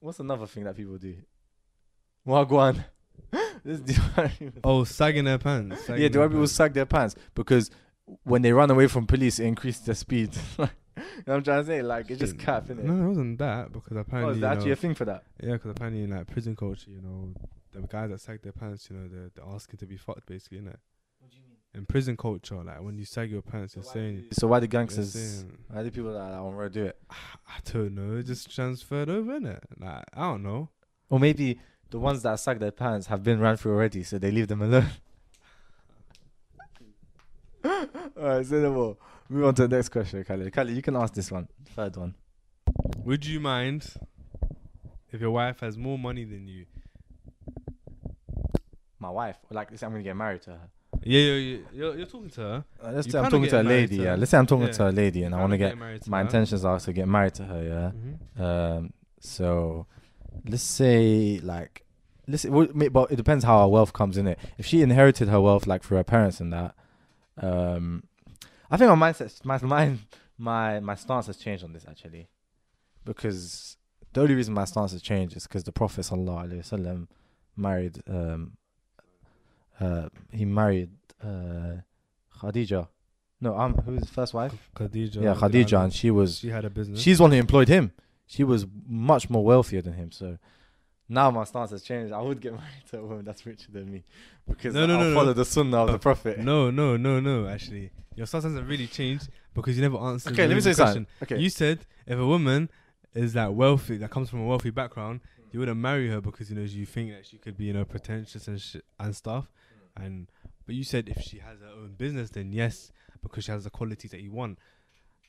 what's 0.00 0.18
another 0.18 0.46
thing 0.46 0.64
that 0.64 0.76
people 0.76 0.96
do? 0.96 1.14
Wagwan. 2.26 2.84
this 3.64 3.80
do 3.80 3.94
Oh, 4.64 4.84
sagging 4.84 5.24
their 5.24 5.38
pants. 5.38 5.84
sagging 5.84 6.02
yeah, 6.02 6.08
do 6.08 6.14
their 6.14 6.22
why 6.22 6.28
people 6.28 6.40
pants. 6.40 6.52
sag 6.52 6.72
their 6.74 6.86
pants? 6.86 7.14
Because 7.34 7.70
when 8.24 8.42
they 8.42 8.52
run 8.52 8.70
away 8.70 8.86
from 8.88 9.06
police, 9.06 9.38
it 9.38 9.46
increases 9.46 9.82
their 9.84 9.94
speed. 9.94 10.30
you 10.58 10.64
know 10.64 10.68
what 11.24 11.34
I'm 11.36 11.42
trying 11.44 11.60
to 11.62 11.66
say? 11.66 11.82
Like, 11.82 12.10
it's 12.10 12.20
just 12.20 12.38
cap, 12.38 12.66
innit? 12.66 12.84
No, 12.84 13.04
it 13.04 13.08
wasn't 13.08 13.38
that 13.38 13.72
because 13.72 13.96
Oh, 13.96 14.00
apparently. 14.00 14.32
is 14.32 14.36
you 14.38 14.40
there 14.42 14.50
actually 14.50 14.66
know, 14.66 14.72
a 14.72 14.76
thing 14.76 14.94
for 14.94 15.04
that? 15.06 15.22
yeah, 15.42 15.52
because 15.52 15.70
apparently 15.70 16.02
in 16.02 16.10
like 16.10 16.26
prison 16.26 16.56
culture, 16.56 16.90
you 16.90 17.00
know, 17.00 17.32
the 17.72 17.80
guys 17.86 18.10
that 18.10 18.20
sag 18.20 18.42
their 18.42 18.52
pants, 18.52 18.88
you 18.90 18.96
know, 18.96 19.08
they're, 19.08 19.30
they're 19.34 19.54
asking 19.54 19.78
to 19.78 19.86
be 19.86 19.96
fucked, 19.96 20.26
basically, 20.26 20.58
innit? 20.58 20.76
What 21.20 21.30
do 21.30 21.36
you 21.38 21.42
mean? 21.44 21.56
In 21.74 21.86
prison 21.86 22.18
culture, 22.18 22.56
like 22.62 22.82
when 22.82 22.98
you 22.98 23.06
sag 23.06 23.30
your 23.30 23.40
pants, 23.40 23.74
you're 23.76 23.84
saying. 23.84 24.24
So 24.32 24.46
why 24.48 24.60
the 24.60 24.66
gangsters? 24.66 25.12
saying- 25.14 25.56
Why 25.70 25.82
do 25.82 25.90
people 25.90 26.12
that 26.12 26.20
on 26.20 26.52
road 26.54 26.72
do 26.72 26.84
it? 26.86 26.98
I 27.10 27.60
don't 27.72 27.94
know. 27.94 28.18
It 28.18 28.24
just 28.24 28.54
transferred 28.54 29.08
over, 29.08 29.40
innit? 29.40 29.60
Like 29.78 30.04
I 30.12 30.20
don't 30.22 30.42
know. 30.42 30.68
Or 31.08 31.18
maybe 31.18 31.58
the 31.92 31.98
ones 31.98 32.22
that 32.22 32.40
sag 32.40 32.58
their 32.58 32.70
pants 32.72 33.06
have 33.06 33.22
been 33.22 33.38
ran 33.38 33.56
through 33.56 33.72
already, 33.74 34.02
so 34.02 34.18
they 34.18 34.30
leave 34.30 34.48
them 34.48 34.62
alone. 34.62 34.88
Alright, 38.18 38.46
say 38.46 38.56
no 38.56 38.72
more. 38.72 38.96
Move 39.28 39.44
on 39.46 39.54
to 39.54 39.66
the 39.68 39.76
next 39.76 39.88
question, 39.90 40.24
Kali. 40.24 40.50
Kali, 40.50 40.72
you 40.72 40.82
can 40.82 40.96
ask 40.96 41.14
this 41.14 41.30
one. 41.30 41.48
Third 41.76 41.96
one. 41.96 42.14
Would 43.04 43.24
you 43.26 43.40
mind 43.40 43.86
if 45.10 45.20
your 45.20 45.30
wife 45.30 45.60
has 45.60 45.76
more 45.78 45.98
money 45.98 46.24
than 46.24 46.46
you? 46.48 46.66
My 48.98 49.10
wife. 49.10 49.36
Like, 49.50 49.70
let's 49.70 49.80
say 49.80 49.86
I'm 49.86 49.92
gonna 49.92 50.02
get 50.04 50.16
married 50.16 50.42
to 50.42 50.50
her. 50.50 50.68
Yeah, 51.04 51.20
yeah, 51.20 51.34
yeah. 51.34 51.58
You're, 51.72 51.96
you're 51.98 52.06
talking 52.06 52.30
to 52.30 52.40
her. 52.40 52.64
Uh, 52.82 52.92
let's 52.92 53.06
You 53.06 53.12
say 53.12 53.18
I'm 53.18 53.30
talking 53.30 53.48
to 53.50 53.60
a 53.60 53.62
lady. 53.62 53.96
to 53.98 54.02
Yeah. 54.04 54.14
Let's 54.14 54.30
say 54.30 54.38
I'm 54.38 54.46
talking 54.46 54.66
Yeah. 54.66 54.72
to 54.72 54.88
a 54.88 54.92
lady, 54.92 55.22
and 55.24 55.34
I 55.34 55.40
want 55.40 55.50
to 55.52 55.58
get. 55.58 55.76
married 55.76 56.02
to 56.02 56.10
My 56.10 56.18
her. 56.18 56.24
intentions 56.24 56.64
are 56.64 56.78
to 56.78 56.92
get 56.92 57.08
married 57.08 57.34
to 57.34 57.44
her. 57.44 57.62
Yeah. 57.62 57.90
Mhm. 58.40 58.76
Um, 58.78 58.92
so 59.20 59.86
let's 60.48 60.62
say 60.62 61.40
like 61.42 61.84
let's 62.28 62.42
say, 62.42 62.48
well, 62.48 62.68
may- 62.74 62.88
but 62.88 63.10
it 63.10 63.16
depends 63.16 63.44
how 63.44 63.60
her 63.62 63.68
wealth 63.68 63.92
comes 63.92 64.16
in 64.16 64.26
it. 64.26 64.38
If 64.58 64.66
she 64.66 64.82
inherited 64.82 65.28
her 65.28 65.40
wealth 65.40 65.66
like 65.66 65.82
through 65.82 65.98
her 65.98 66.04
parents 66.04 66.40
and 66.40 66.52
that, 66.52 66.74
um, 67.38 68.04
I 68.70 68.76
think 68.76 68.96
my 68.96 69.12
mindset, 69.12 69.44
my 69.44 69.58
mind, 69.62 70.00
my 70.38 70.80
my 70.80 70.94
stance 70.94 71.26
has 71.26 71.36
changed 71.36 71.64
on 71.64 71.72
this 71.72 71.84
actually, 71.88 72.28
because 73.04 73.76
the 74.12 74.20
only 74.22 74.34
reason 74.34 74.54
my 74.54 74.64
stance 74.64 74.92
has 74.92 75.02
changed 75.02 75.36
is 75.36 75.46
because 75.46 75.64
the 75.64 75.72
Prophet 75.72 76.02
sallallahu 76.02 76.48
alaihi 76.50 76.58
wasallam 76.58 77.08
married 77.56 78.02
um, 78.08 78.56
uh, 79.80 80.08
he 80.30 80.44
married 80.44 80.90
uh, 81.22 81.76
Khadija. 82.38 82.88
No, 83.40 83.58
um, 83.58 83.74
who's 83.74 84.00
his 84.00 84.10
first 84.10 84.34
wife? 84.34 84.54
Khadija. 84.76 85.16
Yeah, 85.22 85.34
Khadija, 85.34 85.82
and 85.84 85.92
she 85.92 86.10
was 86.10 86.38
She 86.38 86.48
had 86.48 86.64
a 86.64 86.70
business. 86.70 87.00
She's 87.00 87.18
the 87.18 87.24
one 87.24 87.32
who 87.32 87.38
employed 87.38 87.68
him. 87.68 87.92
She 88.34 88.44
was 88.44 88.66
much 88.88 89.28
more 89.28 89.44
wealthier 89.44 89.82
than 89.82 89.92
him. 89.92 90.10
So 90.10 90.38
now 91.08 91.30
my 91.30 91.44
stance 91.44 91.70
has 91.70 91.82
changed. 91.82 92.12
I 92.14 92.22
would 92.22 92.40
get 92.40 92.52
married 92.60 92.84
to 92.90 92.98
a 92.98 93.02
woman 93.06 93.24
that's 93.26 93.44
richer 93.44 93.70
than 93.70 93.90
me 93.92 94.04
because 94.48 94.72
No, 94.74 94.86
no, 94.86 94.98
I'll 94.98 95.04
no, 95.10 95.14
follow 95.14 95.26
no. 95.26 95.32
the 95.34 95.44
sunnah 95.44 95.84
of 95.84 95.92
the 95.92 95.98
prophet. 96.08 96.38
no, 96.38 96.70
no, 96.70 96.96
no, 96.96 97.20
no. 97.20 97.46
Actually, 97.46 97.90
your 98.14 98.26
stance 98.26 98.44
hasn't 98.44 98.66
really 98.66 98.86
changed 98.86 99.28
because 99.54 99.76
you 99.76 99.82
never 99.82 99.98
answered. 99.98 100.32
okay, 100.32 100.46
let 100.46 100.54
me 100.54 100.60
say 100.62 100.72
something. 100.72 101.06
Okay, 101.22 101.38
You 101.38 101.50
said 101.50 101.84
if 102.06 102.18
a 102.18 102.26
woman 102.26 102.70
is 103.14 103.34
like 103.34 103.50
wealthy, 103.52 103.98
that 103.98 104.10
comes 104.10 104.30
from 104.30 104.40
a 104.40 104.46
wealthy 104.46 104.70
background, 104.70 105.20
you 105.50 105.60
wouldn't 105.60 105.78
marry 105.78 106.08
her 106.08 106.20
because 106.22 106.48
you 106.48 106.56
know 106.56 106.62
you 106.62 106.86
think 106.86 107.10
that 107.12 107.26
she 107.26 107.36
could 107.36 107.58
be 107.58 107.64
you 107.64 107.74
know 107.74 107.84
pretentious 107.84 108.48
and 108.48 108.58
sh- 108.58 108.76
and 108.98 109.14
stuff. 109.14 109.50
And 109.94 110.28
but 110.64 110.74
you 110.74 110.84
said 110.84 111.10
if 111.10 111.20
she 111.20 111.38
has 111.40 111.60
her 111.60 111.68
own 111.82 111.92
business, 111.98 112.30
then 112.30 112.50
yes, 112.52 112.90
because 113.22 113.44
she 113.44 113.52
has 113.52 113.64
the 113.64 113.70
qualities 113.70 114.10
that 114.12 114.22
you 114.22 114.32
want. 114.32 114.58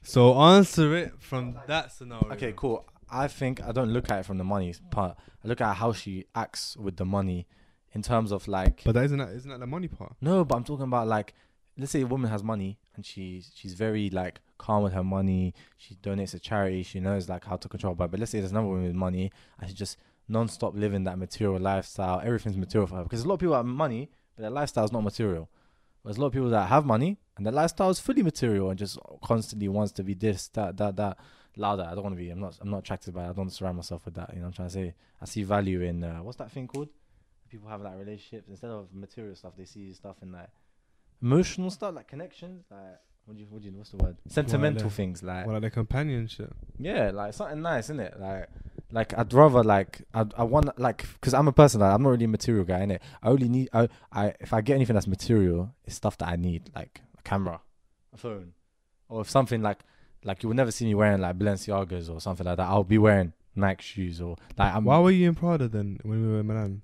So 0.06 0.34
answer 0.40 0.96
it 0.96 1.14
from 1.20 1.58
that 1.68 1.92
scenario. 1.92 2.32
okay, 2.34 2.54
cool. 2.56 2.86
I 3.14 3.28
think 3.28 3.62
I 3.64 3.72
don't 3.72 3.92
look 3.94 4.10
at 4.10 4.20
it 4.20 4.26
from 4.26 4.38
the 4.38 4.44
money 4.44 4.74
part. 4.92 5.18
I 5.44 5.48
look 5.48 5.62
at 5.62 5.76
how 5.76 5.94
she 5.94 6.26
acts 6.36 6.76
with 6.78 6.98
the 6.98 7.06
money, 7.06 7.48
in 7.94 8.02
terms 8.02 8.32
of 8.32 8.48
like. 8.48 8.82
But 8.84 8.94
that 8.94 9.06
isn't 9.06 9.18
that 9.18 9.30
isn't 9.30 9.50
that 9.50 9.60
the 9.60 9.68
money 9.68 9.88
part? 9.88 10.16
no, 10.22 10.44
but 10.44 10.56
I'm 10.56 10.64
talking 10.64 10.84
about 10.84 11.08
like, 11.08 11.34
let's 11.78 11.92
say 11.92 12.02
a 12.02 12.08
woman 12.08 12.30
has 12.30 12.44
money 12.44 12.80
and 12.96 13.06
she 13.06 13.44
she's 13.54 13.74
very 13.74 14.10
like 14.10 14.42
calm 14.58 14.84
with 14.84 14.94
her 14.94 15.04
money. 15.04 15.54
She 15.78 15.96
donates 15.96 16.32
to 16.32 16.40
charity. 16.40 16.84
She 16.84 17.00
knows 17.00 17.30
like 17.30 17.46
how 17.46 17.56
to 17.58 17.70
control. 17.70 17.96
But 17.96 18.12
but 18.12 18.20
let's 18.20 18.32
say 18.32 18.40
there's 18.40 18.52
another 18.52 18.68
woman 18.68 18.84
with 18.84 18.96
money 18.96 19.32
and 19.60 19.70
she 19.70 19.76
just 19.76 19.98
non-stop 20.28 20.76
living 20.76 21.04
that 21.04 21.18
material 21.18 21.60
lifestyle. 21.60 22.22
Everything's 22.24 22.58
material 22.58 22.88
for 22.88 22.96
her 22.96 23.04
because 23.04 23.24
a 23.24 23.28
lot 23.28 23.36
of 23.36 23.40
people 23.40 23.56
have 23.56 23.66
money, 23.66 24.10
but 24.36 24.42
their 24.42 24.52
lifestyle 24.52 24.86
is 24.86 24.92
not 24.92 25.04
material. 25.04 25.50
There's 26.04 26.18
a 26.18 26.20
lot 26.20 26.28
of 26.28 26.34
people 26.34 26.50
that 26.50 26.68
have 26.68 26.86
money 26.86 27.18
and 27.38 27.46
their 27.46 27.54
lifestyle 27.54 27.90
is 27.90 28.00
fully 28.00 28.24
material 28.24 28.70
and 28.70 28.78
just 28.78 28.98
constantly 29.24 29.70
wants 29.70 29.94
to 29.94 30.04
be 30.04 30.14
this, 30.14 30.50
that, 30.50 30.76
that, 30.78 30.98
that, 30.98 31.18
louder. 31.58 31.88
I 31.90 31.94
don't 31.94 32.04
want 32.04 32.16
to 32.16 32.22
be. 32.22 32.30
I'm 32.30 32.40
not. 32.40 32.58
I'm 32.62 32.70
not 32.70 32.80
attracted 32.80 33.14
by. 33.14 33.22
It. 33.22 33.24
I 33.24 33.28
don't 33.28 33.38
want 33.38 33.50
to 33.52 33.56
surround 33.56 33.78
myself 33.78 34.06
with 34.06 34.16
that. 34.16 34.30
You 34.34 34.38
know, 34.38 34.42
what 34.44 34.48
I'm 34.48 34.54
trying 34.54 34.68
to 34.70 34.74
say. 34.74 34.96
I 35.22 35.26
see 35.26 35.44
value 35.44 35.82
in 35.82 36.04
uh, 36.04 36.18
what's 36.18 36.38
that 36.38 36.52
thing 36.52 36.68
called? 36.68 36.90
People 37.50 37.70
have 37.70 37.82
like 37.82 37.98
relationships 37.98 38.50
instead 38.50 38.72
of 38.72 38.94
material 38.94 39.36
stuff. 39.36 39.54
They 39.58 39.66
see 39.66 39.94
stuff 39.94 40.18
in 40.22 40.32
like 40.32 40.50
emotional 41.22 41.70
stuff, 41.70 41.96
like 41.96 42.08
connections. 42.08 42.66
Like 42.70 43.00
what 43.26 43.36
do 43.36 43.42
you? 43.42 43.48
What 43.50 43.62
do 43.62 43.70
you? 43.70 43.74
What's 43.78 43.92
the 43.92 43.98
word? 43.98 44.18
Sentimental 44.28 44.90
things. 44.90 45.24
Like 45.24 45.46
what 45.46 45.54
like 45.54 45.62
the 45.62 45.70
companionship. 45.70 46.54
yeah, 46.78 47.12
like 47.12 47.34
something 47.34 47.62
nice, 47.62 47.86
isn't 47.86 48.00
it? 48.00 48.20
Like, 48.20 48.50
like 48.92 49.18
I'd 49.18 49.34
rather 49.34 49.64
like 49.64 50.02
I 50.14 50.26
I 50.38 50.44
want 50.44 50.78
like 50.78 51.06
because 51.14 51.34
I'm 51.34 51.48
a 51.48 51.54
person 51.54 51.80
like 51.80 51.94
I'm 51.94 52.04
not 52.04 52.10
really 52.10 52.26
a 52.26 52.30
material 52.30 52.66
guy, 52.66 52.80
innit? 52.82 53.00
I 53.22 53.30
only 53.30 53.48
need 53.48 53.70
I 53.74 53.88
I 54.12 54.34
if 54.40 54.52
I 54.52 54.62
get 54.62 54.76
anything 54.76 54.96
that's 54.96 55.08
material, 55.08 55.74
it's 55.86 55.96
stuff 55.96 56.18
that 56.18 56.28
I 56.28 56.36
need, 56.36 56.70
like 56.76 57.02
a 57.18 57.22
camera. 57.22 57.62
a 58.14 58.18
phone, 58.18 58.54
or 59.08 59.22
if 59.22 59.30
something 59.30 59.62
like 59.62 59.80
like 60.24 60.44
you 60.44 60.50
would 60.50 60.58
never 60.58 60.72
see 60.72 60.86
me 60.86 60.96
wearing 60.96 61.22
like 61.22 61.38
Balenciagas 61.38 62.10
or 62.10 62.20
something 62.22 62.46
like 62.46 62.58
that. 62.58 62.68
I'll 62.68 62.84
be 62.84 62.98
wearing 62.98 63.34
Nike 63.56 63.84
shoes 63.84 64.22
or 64.22 64.36
like 64.58 64.74
I'm. 64.74 64.86
Why 64.86 65.00
were 65.00 65.12
you 65.12 65.28
in 65.30 65.36
Prada 65.36 65.68
then 65.68 66.00
when 66.04 66.22
we 66.22 66.32
were 66.34 66.40
in 66.40 66.48
Milan? 66.48 66.82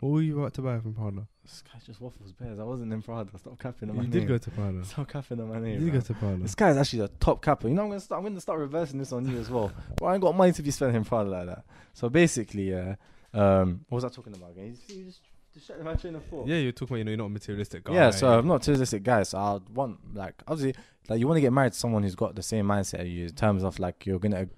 What 0.00 0.10
were 0.10 0.22
you 0.22 0.38
about 0.40 0.54
to 0.54 0.62
buy 0.62 0.78
from 0.80 0.94
Prada? 0.94 1.26
This 1.44 1.62
guy 1.62 1.78
just 1.84 2.00
waffles 2.00 2.32
bears. 2.32 2.58
I 2.58 2.62
wasn't 2.62 2.92
in 2.92 3.02
Prada. 3.02 3.30
Stop 3.36 3.58
capping 3.58 3.90
on 3.90 3.96
You 3.96 4.02
my 4.02 4.08
did 4.08 4.26
go 4.26 4.38
to 4.38 4.50
Prada. 4.50 4.84
Stop 4.84 5.08
capping 5.08 5.40
on 5.40 5.48
my 5.48 5.58
You 5.68 5.78
did 5.78 5.90
bro. 5.90 6.00
go 6.00 6.00
to 6.00 6.14
Prada. 6.14 6.36
This 6.42 6.54
guy 6.54 6.70
is 6.70 6.76
actually 6.78 7.00
a 7.04 7.08
top 7.08 7.42
capper. 7.42 7.68
You 7.68 7.74
know, 7.74 7.82
I'm 7.82 7.88
gonna 7.88 8.00
start. 8.00 8.18
I'm 8.18 8.24
gonna 8.26 8.40
start 8.40 8.60
reversing 8.60 8.98
this 8.98 9.12
on 9.12 9.28
you 9.28 9.38
as 9.38 9.50
well. 9.50 9.70
But 9.96 10.06
I 10.06 10.14
ain't 10.14 10.22
got 10.22 10.34
money 10.36 10.52
to 10.52 10.62
be 10.62 10.70
spending 10.70 10.96
in 10.96 11.04
Prada 11.04 11.28
like 11.28 11.46
that. 11.46 11.64
So 11.92 12.08
basically, 12.08 12.70
yeah. 12.70 12.94
Um, 13.32 13.84
what 13.88 13.96
was 13.96 14.04
I 14.04 14.08
talking 14.08 14.34
about? 14.34 14.50
Again? 14.52 14.76
You, 14.88 14.96
you 14.96 15.04
just 15.04 15.20
distracted 15.52 15.84
my 15.84 15.94
train 15.94 16.14
of 16.14 16.24
thought. 16.24 16.46
Yeah, 16.46 16.56
you're 16.56 16.72
talking 16.72 16.94
about 16.94 16.98
you 16.98 17.04
know 17.04 17.10
you're 17.10 17.18
not 17.18 17.26
a 17.26 17.30
materialistic 17.30 17.84
guy. 17.84 17.94
Yeah, 17.94 18.10
so 18.10 18.38
I'm 18.38 18.46
not 18.46 18.54
a 18.54 18.58
materialistic 18.58 19.02
guy. 19.02 19.22
So 19.24 19.38
I 19.38 19.58
want 19.72 20.14
like 20.14 20.34
obviously 20.46 20.80
like 21.08 21.18
you 21.20 21.26
want 21.26 21.36
to 21.38 21.40
get 21.42 21.52
married 21.52 21.72
to 21.72 21.78
someone 21.78 22.02
who's 22.02 22.14
got 22.14 22.34
the 22.34 22.42
same 22.42 22.66
mindset 22.66 23.00
as 23.00 23.08
you 23.08 23.24
in 23.26 23.34
terms 23.34 23.64
of 23.64 23.78
like 23.78 24.06
you're 24.06 24.18
gonna. 24.18 24.48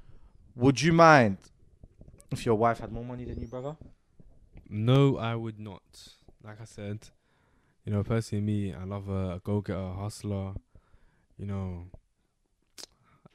Would 0.56 0.82
you 0.82 0.92
mind 0.92 1.38
if 2.30 2.44
your 2.44 2.54
wife 2.56 2.80
had 2.80 2.92
more 2.92 3.04
money 3.04 3.24
than 3.24 3.40
you, 3.40 3.46
brother? 3.46 3.76
No, 4.68 5.18
I 5.18 5.34
would 5.34 5.58
not. 5.58 5.82
Like 6.44 6.60
I 6.60 6.64
said, 6.64 7.08
you 7.84 7.92
know, 7.92 8.02
personally, 8.02 8.42
me, 8.42 8.74
I 8.74 8.84
love 8.84 9.08
a, 9.08 9.34
a 9.36 9.40
go-getter, 9.42 9.92
hustler. 9.92 10.54
You 11.38 11.46
know, 11.46 11.86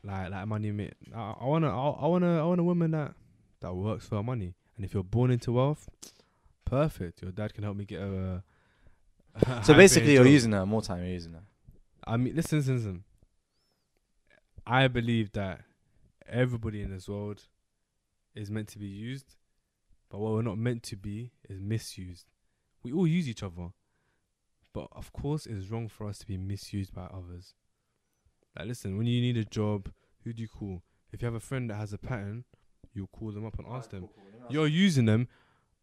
like 0.04 0.30
like 0.32 0.48
money. 0.48 0.72
ma- 0.72 0.84
I, 1.16 1.36
I 1.42 1.46
wanna, 1.46 1.70
I, 1.70 1.90
I 1.90 2.08
wanna, 2.08 2.42
I 2.42 2.46
want 2.46 2.60
a 2.60 2.64
woman 2.64 2.92
that 2.92 3.14
that 3.62 3.74
works 3.74 4.08
for 4.08 4.16
her 4.18 4.24
money. 4.24 4.54
And 4.76 4.86
if 4.86 4.94
you're 4.94 5.04
born 5.04 5.32
into 5.32 5.52
wealth, 5.54 5.90
perfect. 6.70 7.22
Your 7.22 7.32
dad 7.32 7.54
can 7.54 7.64
help 7.64 7.78
me 7.78 7.86
get 7.86 8.02
a. 8.02 8.44
a 9.36 9.64
So 9.64 9.74
basically, 9.74 10.14
you're 10.14 10.24
job. 10.24 10.32
using 10.32 10.52
her 10.52 10.66
more 10.66 10.82
time. 10.82 11.00
You're 11.00 11.14
using 11.14 11.34
her. 11.34 11.44
I 12.06 12.18
mean, 12.18 12.36
listen, 12.36 12.60
listen, 12.60 12.76
listen. 12.76 13.04
I 14.66 14.88
believe 14.88 15.32
that 15.34 15.62
everybody 16.28 16.82
in 16.82 16.92
this 16.92 17.08
world 17.08 17.44
is 18.36 18.52
meant 18.52 18.68
to 18.70 18.80
be 18.80 18.88
used, 18.88 19.36
but 20.10 20.20
what 20.20 20.34
we're 20.34 20.42
not 20.42 20.58
meant 20.58 20.84
to 20.84 20.96
be 20.98 21.32
is 21.50 21.60
misused. 21.60 22.26
We 22.84 22.92
all 22.92 23.08
use 23.08 23.28
each 23.30 23.44
other, 23.44 23.70
but 24.74 24.88
of 24.92 25.12
course, 25.14 25.46
it's 25.46 25.70
wrong 25.70 25.88
for 25.88 26.08
us 26.08 26.18
to 26.20 26.28
be 26.28 26.38
misused 26.38 26.94
by 26.94 27.06
others. 27.06 27.56
Like, 28.58 28.68
listen, 28.68 28.98
when 28.98 29.08
you 29.08 29.22
need 29.22 29.38
a 29.38 29.46
job, 29.46 29.90
who 30.24 30.34
do 30.34 30.42
you 30.42 30.50
call? 30.50 30.82
If 31.12 31.22
you 31.22 31.26
have 31.26 31.36
a 31.36 31.40
friend 31.40 31.70
that 31.70 31.76
has 31.76 31.94
a 31.94 31.98
pattern, 31.98 32.44
you'll 32.94 33.08
call 33.08 33.32
them 33.32 33.46
up 33.46 33.58
and 33.58 33.68
ask 33.70 33.90
them. 33.90 34.10
You're 34.50 34.68
using 34.68 35.06
them, 35.06 35.28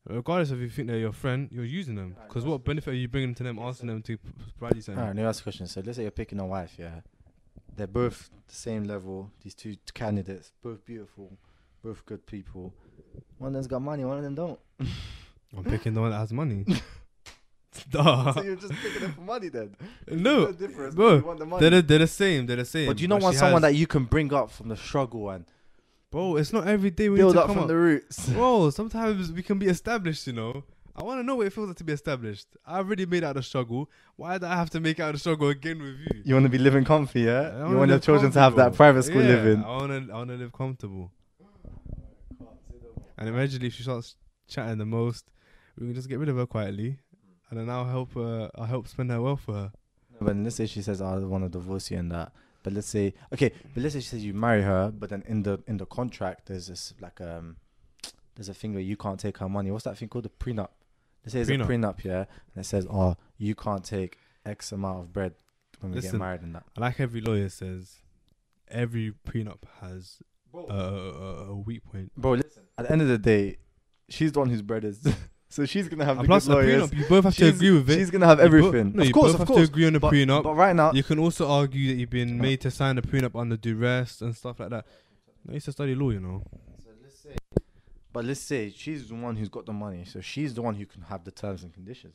regardless 0.06 0.50
of 0.50 0.58
if 0.58 0.62
you 0.64 0.70
think 0.70 0.88
they're 0.88 0.98
your 0.98 1.12
friend. 1.12 1.48
You're 1.52 1.64
using 1.64 1.94
them 1.94 2.16
because 2.26 2.42
that's 2.44 2.50
what 2.50 2.64
benefit 2.64 2.90
are 2.92 2.96
you 2.96 3.08
bringing 3.08 3.34
to 3.36 3.42
them? 3.42 3.58
Asking 3.58 3.88
them 3.88 4.02
to 4.02 4.16
p- 4.18 4.28
provide 4.58 4.76
you 4.76 4.82
something. 4.82 5.00
All 5.00 5.06
right, 5.08 5.16
let 5.16 5.22
me 5.22 5.28
ask 5.28 5.40
a 5.40 5.42
question. 5.44 5.66
So 5.66 5.80
let's 5.84 5.96
say 5.96 6.02
you're 6.02 6.10
picking 6.10 6.40
a 6.40 6.46
wife, 6.46 6.74
yeah. 6.78 7.00
They're 7.76 7.86
both 7.86 8.30
the 8.48 8.54
same 8.54 8.84
level. 8.84 9.30
These 9.42 9.54
two 9.54 9.76
candidates, 9.94 10.52
both 10.62 10.84
beautiful, 10.84 11.32
both 11.82 12.04
good 12.06 12.24
people. 12.26 12.72
One 13.38 13.48
of 13.48 13.54
them's 13.54 13.66
got 13.66 13.82
money, 13.82 14.04
one 14.04 14.18
of 14.18 14.22
them 14.24 14.34
don't. 14.34 14.58
I'm 15.56 15.64
picking 15.64 15.94
the 15.94 16.00
one 16.00 16.10
that 16.10 16.18
has 16.18 16.32
money. 16.32 16.64
Duh. 17.90 18.32
so 18.32 18.42
you're 18.42 18.54
just 18.54 18.72
picking 18.74 19.00
them 19.02 19.12
for 19.14 19.20
money 19.22 19.48
then? 19.48 19.76
No, 20.08 20.52
difference. 20.52 20.94
bro, 20.94 21.16
You 21.16 21.24
want 21.24 21.38
the 21.40 21.46
money. 21.46 21.60
They're 21.60 21.70
the, 21.70 21.82
they're 21.82 21.98
the 22.00 22.06
same. 22.06 22.46
They're 22.46 22.56
the 22.56 22.64
same. 22.64 22.86
but 22.86 22.92
you 22.92 22.98
do 22.98 23.02
you 23.02 23.08
not 23.08 23.22
want 23.22 23.36
someone 23.36 23.62
has- 23.62 23.72
that 23.72 23.76
you 23.78 23.86
can 23.88 24.04
bring 24.04 24.32
up 24.32 24.50
from 24.52 24.68
the 24.68 24.76
struggle 24.76 25.30
and 25.30 25.44
Bro, 26.14 26.36
it's 26.36 26.52
not 26.52 26.68
every 26.68 26.90
day 26.92 27.08
we 27.08 27.16
build 27.16 27.34
need 27.34 27.40
to 27.40 27.42
up 27.42 27.46
come 27.48 27.56
from 27.56 27.62
up. 27.64 27.68
the 27.68 27.76
roots? 27.76 28.28
Bro, 28.28 28.70
sometimes 28.70 29.32
we 29.32 29.42
can 29.42 29.58
be 29.58 29.66
established. 29.66 30.28
You 30.28 30.34
know. 30.34 30.62
I 30.94 31.02
want 31.02 31.18
to 31.18 31.24
know 31.24 31.34
what 31.34 31.48
it 31.48 31.52
feels 31.52 31.66
like 31.66 31.76
to 31.78 31.82
be 31.82 31.92
established. 31.92 32.46
I 32.64 32.76
already 32.76 33.04
made 33.04 33.24
out 33.24 33.34
the 33.34 33.42
struggle. 33.42 33.90
Why 34.14 34.38
do 34.38 34.46
I 34.46 34.54
have 34.54 34.70
to 34.70 34.78
make 34.78 35.00
out 35.00 35.14
the 35.14 35.18
struggle 35.18 35.48
again 35.48 35.80
with 35.82 35.96
you? 35.98 36.22
You 36.24 36.34
want 36.36 36.44
to 36.44 36.50
be 36.50 36.58
living 36.58 36.84
comfy, 36.84 37.22
yeah? 37.22 37.56
You 37.56 37.62
wanna 37.64 37.78
want 37.78 37.90
your 37.90 37.98
children 37.98 38.30
to 38.30 38.38
have 38.38 38.54
that 38.54 38.74
private 38.74 39.02
school 39.02 39.22
Yeah, 39.22 39.28
living. 39.30 39.64
I 39.64 39.66
want 39.66 39.90
to. 40.06 40.12
I 40.12 40.16
want 40.18 40.30
to 40.30 40.36
live 40.36 40.52
comfortable. 40.52 41.10
And 43.18 43.28
eventually, 43.28 43.66
if 43.66 43.74
she 43.74 43.82
starts 43.82 44.14
chatting 44.46 44.78
the 44.78 44.86
most, 44.86 45.24
we 45.76 45.86
can 45.88 45.96
just 45.96 46.08
get 46.08 46.20
rid 46.20 46.28
of 46.28 46.36
her 46.36 46.46
quietly, 46.46 46.96
and 47.50 47.58
then 47.58 47.68
I'll 47.68 47.86
help. 47.86 48.16
Uh, 48.16 48.50
I'll 48.54 48.66
help 48.66 48.86
spend 48.86 49.10
her 49.10 49.20
wealth 49.20 49.40
for 49.40 49.54
her. 49.54 49.72
But 50.20 50.36
let's 50.36 50.54
say 50.54 50.66
she 50.66 50.80
says, 50.80 51.00
"I 51.02 51.16
want 51.16 51.42
to 51.42 51.48
divorce 51.50 51.90
you," 51.90 51.98
and 51.98 52.12
that. 52.12 52.30
But 52.64 52.72
let's 52.72 52.88
say, 52.88 53.14
okay, 53.32 53.52
but 53.74 53.82
let's 53.82 53.94
say 53.94 54.00
she 54.00 54.08
says 54.08 54.24
you 54.24 54.34
marry 54.34 54.62
her, 54.62 54.90
but 54.90 55.10
then 55.10 55.22
in 55.28 55.44
the 55.44 55.62
in 55.68 55.76
the 55.76 55.86
contract 55.86 56.46
there's 56.46 56.66
this 56.66 56.94
like 57.00 57.20
um, 57.20 57.56
there's 58.34 58.48
a 58.48 58.54
thing 58.54 58.72
where 58.72 58.82
you 58.82 58.96
can't 58.96 59.20
take 59.20 59.38
her 59.38 59.48
money. 59.48 59.70
What's 59.70 59.84
that 59.84 59.96
thing 59.98 60.08
called? 60.08 60.24
The 60.24 60.30
prenup. 60.30 60.70
Let's 61.24 61.34
say 61.34 61.40
it's 61.40 61.50
Prenup. 61.50 61.64
a 61.64 61.68
prenup, 61.68 62.04
yeah, 62.04 62.24
and 62.54 62.64
it 62.64 62.64
says, 62.66 62.86
"Oh, 62.90 63.16
you 63.38 63.54
can't 63.54 63.84
take 63.84 64.18
X 64.44 64.72
amount 64.72 65.00
of 65.00 65.12
bread 65.12 65.34
when 65.80 65.92
we 65.92 66.00
get 66.00 66.12
married," 66.14 66.40
and 66.42 66.54
that. 66.54 66.64
Like 66.76 66.98
every 67.00 67.20
lawyer 67.20 67.48
says, 67.48 67.98
every 68.68 69.12
prenup 69.26 69.60
has 69.80 70.18
a, 70.54 70.58
a, 70.58 71.50
a 71.50 71.54
weak 71.54 71.84
point. 71.84 72.12
Bro, 72.16 72.32
listen. 72.32 72.62
At 72.76 72.86
the 72.86 72.92
end 72.92 73.02
of 73.02 73.08
the 73.08 73.18
day, 73.18 73.58
she's 74.08 74.32
the 74.32 74.38
one 74.38 74.48
whose 74.50 74.62
bread 74.62 74.84
is, 74.84 75.06
so 75.54 75.64
she's 75.66 75.88
gonna 75.88 76.04
have 76.04 76.18
And 76.18 76.24
the 76.24 76.28
plus, 76.28 76.46
good 76.46 76.52
a 76.52 76.54
lawyers. 76.56 76.90
prenup, 76.90 76.98
you 76.98 77.04
both 77.06 77.24
have 77.24 77.36
to 77.36 77.48
agree 77.48 77.70
with 77.70 77.90
it. 77.90 77.94
She's 77.94 78.10
gonna 78.10 78.26
have 78.26 78.38
You 78.40 78.48
bo- 78.48 78.56
everything. 78.58 78.92
no, 78.94 79.00
of 79.02 79.06
you 79.08 79.12
course, 79.14 79.26
both 79.32 79.34
of 79.34 79.38
have 79.40 79.48
course. 79.48 79.66
to 79.68 79.72
agree 79.72 79.86
on 79.86 79.94
a 79.96 80.00
but, 80.00 80.12
prenup. 80.12 80.42
but 80.42 80.54
right 80.54 80.74
now, 80.74 80.92
you 80.92 81.02
can 81.02 81.18
also 81.18 81.48
argue 81.48 81.88
that 81.88 81.94
you've 82.00 82.10
been 82.10 82.38
made 82.38 82.60
to 82.62 82.70
sign 82.70 82.98
a 82.98 83.02
prenup 83.02 83.38
under 83.40 83.56
duress 83.56 84.20
and 84.20 84.34
stuff 84.36 84.58
like 84.60 84.70
that. 84.70 84.84
I 85.48 85.52
used 85.52 85.66
to 85.66 85.72
study 85.72 85.94
law, 85.94 86.10
you 86.10 86.20
know. 86.20 86.42
So 86.82 86.90
let's 87.02 87.18
say, 87.20 87.36
but 88.12 88.24
let's 88.24 88.40
say 88.40 88.72
she's 88.74 89.08
the 89.08 89.14
one 89.14 89.36
who's 89.36 89.48
got 89.48 89.66
the 89.66 89.72
money, 89.72 90.04
so 90.04 90.20
she's 90.20 90.54
the 90.54 90.62
one 90.62 90.74
who 90.74 90.86
can 90.86 91.02
have 91.02 91.24
the 91.24 91.30
terms 91.30 91.62
and 91.62 91.72
conditions. 91.72 92.14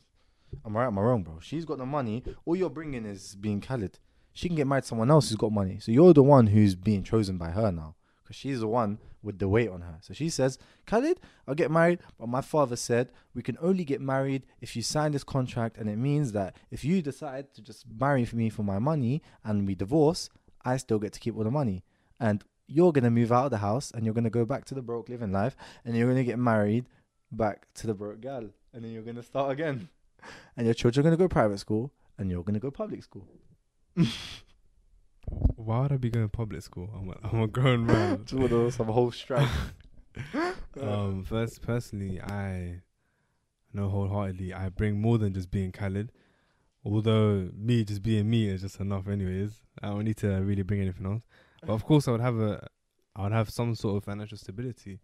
Am 0.66 0.76
I 0.76 0.80
right? 0.80 0.86
Am 0.88 0.98
I 0.98 1.02
wrong, 1.02 1.22
bro? 1.22 1.38
She's 1.40 1.64
got 1.64 1.78
the 1.78 1.86
money. 1.86 2.24
All 2.44 2.56
you're 2.56 2.68
bringing 2.70 3.04
is 3.06 3.36
being 3.36 3.60
Khalid. 3.60 3.98
She 4.32 4.48
can 4.48 4.56
get 4.56 4.66
married 4.66 4.82
to 4.82 4.88
someone 4.88 5.10
else 5.10 5.28
who's 5.28 5.36
got 5.36 5.52
money. 5.52 5.78
So 5.80 5.92
you're 5.92 6.12
the 6.12 6.22
one 6.22 6.48
who's 6.48 6.74
being 6.74 7.04
chosen 7.04 7.36
by 7.38 7.50
her 7.50 7.70
now, 7.72 7.94
because 8.22 8.36
she's 8.36 8.60
the 8.60 8.68
one 8.68 8.98
with 9.22 9.38
the 9.38 9.48
weight 9.48 9.68
on 9.68 9.82
her. 9.82 9.98
So 10.00 10.14
she 10.14 10.28
says, 10.28 10.58
Khalid, 10.86 11.20
I'll 11.46 11.54
get 11.54 11.70
married, 11.70 12.00
but 12.18 12.28
my 12.28 12.40
father 12.40 12.76
said 12.76 13.10
we 13.34 13.42
can 13.42 13.58
only 13.60 13.84
get 13.84 14.00
married 14.00 14.46
if 14.60 14.74
you 14.76 14.82
sign 14.82 15.12
this 15.12 15.24
contract, 15.24 15.76
and 15.76 15.88
it 15.88 15.96
means 15.96 16.32
that 16.32 16.56
if 16.70 16.84
you 16.84 17.02
decide 17.02 17.52
to 17.54 17.62
just 17.62 17.84
marry 17.98 18.26
me 18.32 18.48
for 18.50 18.62
my 18.62 18.78
money 18.78 19.22
and 19.44 19.66
we 19.66 19.74
divorce, 19.74 20.30
I 20.64 20.76
still 20.76 20.98
get 20.98 21.12
to 21.14 21.20
keep 21.20 21.36
all 21.36 21.44
the 21.44 21.50
money. 21.50 21.84
And 22.18 22.44
you're 22.66 22.92
gonna 22.92 23.10
move 23.10 23.32
out 23.32 23.46
of 23.46 23.50
the 23.50 23.58
house 23.58 23.90
and 23.90 24.04
you're 24.04 24.14
gonna 24.14 24.30
go 24.30 24.44
back 24.44 24.64
to 24.66 24.74
the 24.74 24.82
broke 24.82 25.08
living 25.08 25.32
life 25.32 25.56
and 25.84 25.96
you're 25.96 26.08
gonna 26.08 26.24
get 26.24 26.38
married 26.38 26.86
back 27.32 27.66
to 27.74 27.86
the 27.86 27.94
broke 27.94 28.20
gal 28.20 28.44
and 28.72 28.84
then 28.84 28.92
you're 28.92 29.02
gonna 29.02 29.22
start 29.22 29.52
again. 29.52 29.88
And 30.54 30.66
your 30.66 30.74
children 30.74 31.06
are 31.06 31.08
gonna 31.08 31.16
go 31.16 31.28
private 31.28 31.60
school 31.60 31.92
and 32.18 32.30
you're 32.30 32.42
gonna 32.42 32.60
go 32.60 32.70
public 32.70 33.02
school. 33.02 33.26
Why 35.56 35.80
would 35.80 35.92
I 35.92 35.96
be 35.96 36.10
going 36.10 36.24
to 36.24 36.28
public 36.28 36.62
school? 36.62 36.90
I'm 36.94 37.10
a, 37.10 37.16
I'm 37.22 37.42
a 37.42 37.46
grown 37.46 37.86
man. 37.86 38.24
Two 38.26 38.44
of 38.44 38.50
those, 38.50 38.76
have 38.76 38.88
a 38.88 38.92
whole 38.92 39.12
strike. 39.12 39.48
um, 40.80 41.24
first, 41.24 41.62
personally, 41.62 42.20
I 42.20 42.80
know 43.72 43.88
wholeheartedly 43.88 44.52
I 44.52 44.68
bring 44.68 45.00
more 45.00 45.18
than 45.18 45.32
just 45.32 45.50
being 45.50 45.70
Khalid. 45.70 46.10
Although 46.84 47.50
me 47.54 47.84
just 47.84 48.02
being 48.02 48.28
me 48.28 48.48
is 48.48 48.62
just 48.62 48.80
enough, 48.80 49.06
anyways. 49.06 49.52
I 49.82 49.88
don't 49.88 50.04
need 50.04 50.16
to 50.18 50.28
really 50.28 50.62
bring 50.62 50.80
anything 50.80 51.06
else. 51.06 51.22
But 51.64 51.74
of 51.74 51.84
course, 51.84 52.08
I 52.08 52.12
would 52.12 52.22
have 52.22 52.38
a, 52.40 52.66
I 53.14 53.24
would 53.24 53.32
have 53.32 53.50
some 53.50 53.74
sort 53.74 53.98
of 53.98 54.04
financial 54.04 54.38
stability. 54.38 54.98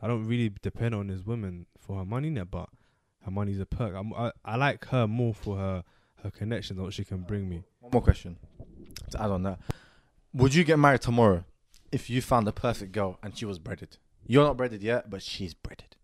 I 0.00 0.06
don't 0.06 0.24
really 0.26 0.52
depend 0.62 0.94
on 0.94 1.08
this 1.08 1.26
woman 1.26 1.66
for 1.78 1.98
her 1.98 2.04
money, 2.04 2.30
now, 2.30 2.44
but 2.44 2.68
her 3.24 3.30
money's 3.30 3.60
a 3.60 3.66
perk. 3.66 3.94
I'm, 3.94 4.14
I 4.14 4.30
I 4.44 4.56
like 4.56 4.86
her 4.86 5.06
more 5.08 5.34
for 5.34 5.56
her 5.56 5.84
her 6.22 6.30
connections 6.30 6.80
what 6.80 6.94
she 6.94 7.04
can 7.04 7.22
bring 7.22 7.48
me. 7.48 7.64
One 7.80 7.90
more 7.92 8.02
question 8.02 8.38
to 9.10 9.22
add 9.22 9.30
on 9.30 9.42
that. 9.44 9.58
Would 10.34 10.54
you 10.54 10.64
get 10.64 10.78
married 10.78 11.00
tomorrow 11.02 11.44
if 11.92 12.10
you 12.10 12.20
found 12.22 12.46
the 12.46 12.52
perfect 12.52 12.92
girl 12.92 13.18
and 13.22 13.36
she 13.36 13.44
was 13.44 13.58
breaded? 13.58 13.96
You're 14.26 14.44
not 14.44 14.56
breaded 14.56 14.82
yet, 14.82 15.08
but 15.08 15.22
she's 15.22 15.54
breaded. 15.54 15.96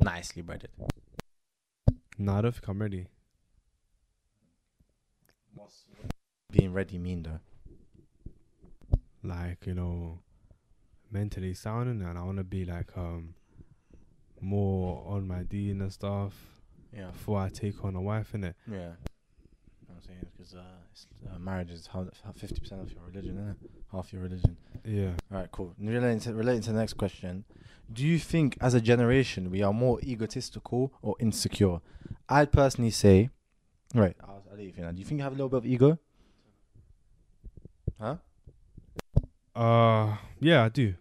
Nicely 0.00 0.42
breaded. 0.42 0.70
No, 2.18 2.34
I 2.36 2.40
don't 2.42 2.52
think 2.52 2.66
I'm 2.68 2.80
ready. 2.80 3.06
Being 6.50 6.72
ready 6.72 6.96
mean 6.98 7.22
though. 7.24 7.40
like 9.22 9.66
you 9.66 9.74
know 9.74 10.20
mentally 11.10 11.52
sound 11.54 11.88
and 12.02 12.18
I 12.18 12.22
want 12.22 12.38
to 12.38 12.44
be 12.44 12.64
like 12.64 12.96
um 12.96 13.34
more 14.40 15.02
on 15.06 15.26
my 15.26 15.42
dean 15.42 15.80
and 15.82 15.92
stuff 15.92 16.34
Yeah. 16.92 17.10
before 17.10 17.40
I 17.40 17.48
take 17.48 17.84
on 17.84 17.94
a 17.96 18.00
wife 18.00 18.34
in 18.34 18.44
it. 18.44 18.56
Yeah. 18.70 18.92
What 19.96 20.02
I'm 20.04 20.08
saying? 20.08 20.26
Because 20.36 20.54
uh, 20.54 21.34
uh, 21.34 21.38
marriage 21.38 21.70
is 21.70 21.86
how- 21.86 22.04
50% 22.04 22.82
of 22.82 22.92
your 22.92 23.02
religion, 23.06 23.36
isn't 23.38 23.48
it? 23.50 23.56
Half 23.90 24.12
your 24.12 24.22
religion. 24.22 24.56
Yeah. 24.84 25.12
All 25.32 25.38
right, 25.38 25.50
cool. 25.50 25.74
Relating 25.78 26.20
to, 26.20 26.34
relating 26.34 26.62
to 26.62 26.72
the 26.72 26.78
next 26.78 26.94
question, 26.94 27.44
do 27.92 28.04
you 28.06 28.18
think 28.18 28.58
as 28.60 28.74
a 28.74 28.80
generation 28.80 29.50
we 29.50 29.62
are 29.62 29.72
more 29.72 29.98
egotistical 30.02 30.92
or 31.00 31.16
insecure? 31.18 31.78
I'd 32.28 32.52
personally 32.52 32.90
say, 32.90 33.30
right, 33.94 34.16
I'll, 34.20 34.42
I'll 34.50 34.56
leave 34.58 34.76
you 34.76 34.84
now. 34.84 34.90
Do 34.92 34.98
you 34.98 35.04
think 35.04 35.18
you 35.18 35.24
have 35.24 35.32
a 35.32 35.36
little 35.36 35.48
bit 35.48 35.58
of 35.58 35.66
ego? 35.66 35.98
Huh? 37.98 38.16
Uh 39.54 40.16
yeah, 40.40 40.64
I 40.64 40.68
do. 40.68 40.94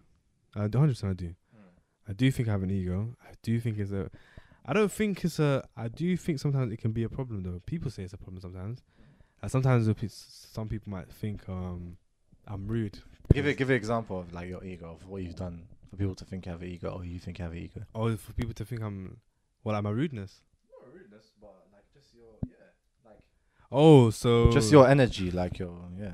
I 0.55 0.67
do 0.67 0.77
100% 0.77 1.09
I 1.09 1.13
do. 1.13 1.35
I 2.07 2.13
do 2.13 2.31
think 2.31 2.47
I 2.47 2.51
have 2.51 2.63
an 2.63 2.71
ego. 2.71 3.17
I 3.21 3.33
do 3.41 3.59
think 3.59 3.77
it's 3.79 3.91
a 3.91 4.09
I 4.67 4.73
don't 4.73 4.91
think 4.91 5.23
it's 5.23 5.39
a 5.39 5.67
I 5.77 5.87
do 5.87 6.17
think 6.17 6.39
sometimes 6.39 6.71
it 6.71 6.77
can 6.77 6.91
be 6.91 7.03
a 7.03 7.09
problem 7.09 7.43
though. 7.43 7.61
People 7.65 7.91
say 7.91 8.03
it's 8.03 8.13
a 8.13 8.17
problem 8.17 8.41
sometimes. 8.41 8.81
And 9.41 9.51
sometimes 9.51 9.87
some 10.51 10.67
people 10.67 10.91
might 10.91 11.11
think 11.11 11.47
um 11.47 11.97
I'm 12.47 12.67
rude. 12.67 12.99
Give 13.33 13.47
it, 13.47 13.57
give 13.57 13.69
an 13.69 13.75
example 13.75 14.19
of 14.19 14.33
like 14.33 14.47
your 14.49 14.63
ego 14.63 14.91
of 14.91 15.07
what 15.07 15.23
you've 15.23 15.35
done 15.35 15.67
for 15.89 15.97
people 15.97 16.15
to 16.15 16.25
think 16.25 16.45
you 16.45 16.51
have 16.51 16.61
an 16.61 16.67
ego 16.67 16.89
or 16.89 17.03
you 17.03 17.19
think 17.19 17.39
you 17.39 17.43
have 17.43 17.51
an 17.51 17.57
ego. 17.59 17.81
Or 17.93 18.15
for 18.17 18.33
people 18.33 18.53
to 18.53 18.65
think 18.65 18.81
I'm 18.81 19.17
well, 19.63 19.73
like 19.73 19.83
my 19.83 19.89
rudeness. 19.89 20.41
Not 20.71 20.93
rudeness, 20.93 21.31
but 21.41 21.55
like 21.73 21.85
just 21.93 22.13
your 22.13 22.37
yeah, 22.45 23.09
like 23.09 23.19
Oh, 23.71 24.09
so 24.09 24.51
just 24.51 24.71
your 24.71 24.87
energy, 24.87 25.31
like 25.31 25.59
your 25.59 25.77
yeah. 25.99 26.13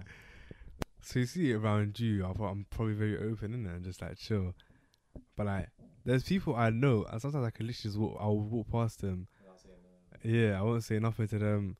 So 1.02 1.20
you 1.20 1.26
see 1.26 1.52
it 1.52 1.56
around 1.56 2.00
you, 2.00 2.26
I'm, 2.26 2.40
I'm 2.42 2.66
probably 2.70 2.94
very 2.94 3.18
open 3.18 3.54
in 3.54 3.64
there 3.64 3.74
and 3.74 3.84
just 3.84 4.02
like 4.02 4.18
chill. 4.18 4.54
But 5.36 5.48
like, 5.48 5.70
there's 6.06 6.24
people 6.24 6.56
I 6.56 6.70
know, 6.70 7.06
and 7.12 7.22
sometimes 7.22 7.46
I 7.46 7.50
can 7.52 7.68
literally 7.68 7.90
just 7.90 7.98
walk. 7.98 8.18
I'll 8.20 8.38
walk 8.38 8.72
past 8.72 9.02
them. 9.02 9.28
Yeah, 10.24 10.60
I 10.60 10.62
won't 10.62 10.84
say 10.84 11.00
nothing 11.00 11.28
to 11.30 11.40
them. 11.40 11.78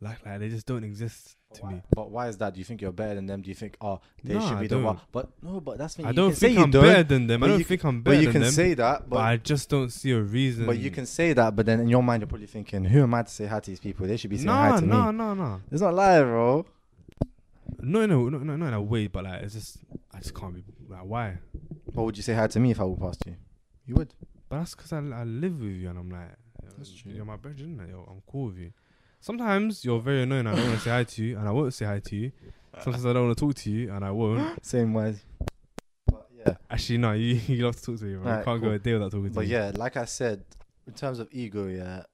Like, 0.00 0.24
like 0.24 0.38
they 0.38 0.48
just 0.48 0.64
don't 0.64 0.82
exist 0.84 1.36
to 1.54 1.62
why, 1.62 1.72
me. 1.72 1.82
But 1.94 2.10
why 2.10 2.28
is 2.28 2.38
that? 2.38 2.54
Do 2.54 2.58
you 2.58 2.64
think 2.64 2.80
you're 2.80 2.92
better 2.92 3.16
than 3.16 3.26
them? 3.26 3.42
Do 3.42 3.48
you 3.48 3.54
think 3.54 3.76
oh 3.82 4.00
they 4.24 4.32
No, 4.34 4.48
should 4.48 4.60
be 4.60 4.66
the 4.66 4.78
one? 4.78 4.98
But 5.12 5.28
no, 5.42 5.60
but 5.60 5.76
that's 5.76 5.94
thing. 5.96 6.06
I 6.06 6.10
you 6.10 6.14
don't 6.14 6.32
think 6.34 6.58
I'm 6.58 6.70
don't, 6.70 6.82
better 6.84 7.02
than 7.02 7.26
them. 7.26 7.42
I 7.42 7.48
don't 7.48 7.64
think 7.64 7.84
I'm 7.84 8.00
better. 8.00 8.16
Than 8.16 8.24
them. 8.24 8.24
But 8.24 8.26
you 8.26 8.32
can 8.32 8.42
them. 8.42 8.50
say 8.52 8.74
that. 8.74 9.00
but 9.10 9.16
But 9.16 9.18
I 9.24 9.36
just 9.36 9.68
don't 9.68 9.90
see 9.90 10.12
a 10.12 10.20
reason. 10.20 10.64
but 10.66 10.78
you 10.78 10.90
can 10.90 11.04
say 11.04 11.32
that. 11.34 11.54
But 11.54 11.66
then 11.66 11.80
in 11.80 11.88
your 11.88 12.02
mind, 12.02 12.22
you're 12.22 12.28
probably 12.28 12.46
thinking, 12.46 12.84
who 12.84 13.02
am 13.02 13.12
I 13.12 13.24
to 13.24 13.28
say 13.30 13.44
hi 13.46 13.60
to 13.60 13.70
these 13.70 13.80
people? 13.80 14.06
They 14.06 14.16
should 14.16 14.30
be 14.30 14.36
saying 14.36 14.46
no, 14.46 14.52
hi 14.54 14.76
to 14.76 14.82
me. 14.82 14.88
no, 14.88 15.12
me. 15.12 15.18
no, 15.18 15.34
no, 15.34 15.60
It's 15.70 15.82
not 15.82 15.92
live, 15.92 16.24
bro. 16.26 16.64
no, 17.80 18.06
no, 18.06 18.28
no, 18.30 18.38
no, 18.38 18.56
not 18.56 18.68
in 18.68 18.74
a 18.74 18.80
way. 18.82 19.08
But 19.08 19.24
like, 19.24 19.42
it's 19.42 19.54
just 19.54 19.78
I 20.14 20.18
just 20.20 20.34
can't 20.34 20.54
be. 20.54 20.64
Like, 20.88 21.04
why? 21.04 21.38
What 21.92 22.04
would 22.06 22.16
you 22.16 22.22
say 22.22 22.32
hi 22.34 22.46
to 22.46 22.60
me 22.60 22.70
if 22.70 22.80
I 22.80 22.84
walked 22.84 23.02
past 23.02 23.22
you? 23.26 23.36
You 23.90 23.96
would. 23.96 24.14
But 24.48 24.58
that's 24.60 24.76
because 24.76 24.92
I, 24.92 24.98
I 24.98 25.24
live 25.24 25.60
with 25.60 25.72
you 25.72 25.90
and 25.90 25.98
I'm 25.98 26.10
like, 26.10 26.30
That's 26.78 26.92
true. 26.92 27.10
you're 27.10 27.24
my 27.24 27.34
brother, 27.34 27.56
isn't 27.58 27.80
it? 27.80 27.90
Yo, 27.90 28.06
I'm 28.08 28.22
cool 28.30 28.46
with 28.46 28.58
you. 28.58 28.72
Sometimes 29.18 29.84
you're 29.84 29.98
very 29.98 30.22
annoying. 30.22 30.46
I 30.46 30.54
don't 30.54 30.64
want 30.64 30.78
to 30.78 30.84
say 30.84 30.90
hi 30.90 31.02
to 31.02 31.24
you, 31.24 31.36
and 31.36 31.48
I 31.48 31.50
won't 31.50 31.74
say 31.74 31.86
hi 31.86 31.98
to 31.98 32.16
you. 32.16 32.30
Sometimes 32.80 33.04
I 33.04 33.12
don't 33.12 33.26
want 33.26 33.36
to 33.36 33.44
talk 33.44 33.54
to 33.56 33.70
you, 33.70 33.90
and 33.92 34.04
I 34.04 34.12
won't. 34.12 34.64
Same 34.64 34.94
way. 34.94 35.16
But 36.06 36.28
yeah. 36.38 36.54
Actually, 36.70 36.98
no, 36.98 37.12
you 37.14 37.34
you 37.48 37.64
love 37.64 37.74
to 37.76 37.82
talk 37.82 37.98
to 37.98 38.04
me. 38.04 38.14
Bro. 38.14 38.22
Alright, 38.22 38.38
you 38.38 38.44
can't 38.44 38.60
cool. 38.60 38.68
go 38.68 38.74
a 38.76 38.78
day 38.78 38.92
without 38.92 39.10
talking 39.10 39.22
But 39.24 39.34
to 39.34 39.40
me. 39.40 39.46
But 39.46 39.46
yeah, 39.48 39.72
like 39.74 39.96
I 39.96 40.04
said, 40.04 40.44
in 40.86 40.92
terms 40.92 41.18
of 41.18 41.26
ego, 41.32 41.66
yeah. 41.66 42.04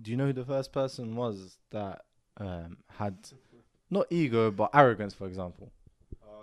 Do 0.00 0.12
you 0.12 0.16
know 0.16 0.26
who 0.26 0.32
the 0.32 0.44
first 0.44 0.72
person 0.72 1.16
was 1.16 1.58
that 1.72 2.02
um 2.36 2.76
had 2.90 3.16
not 3.90 4.06
ego 4.10 4.52
but 4.52 4.70
arrogance, 4.72 5.14
for 5.14 5.26
example? 5.26 5.72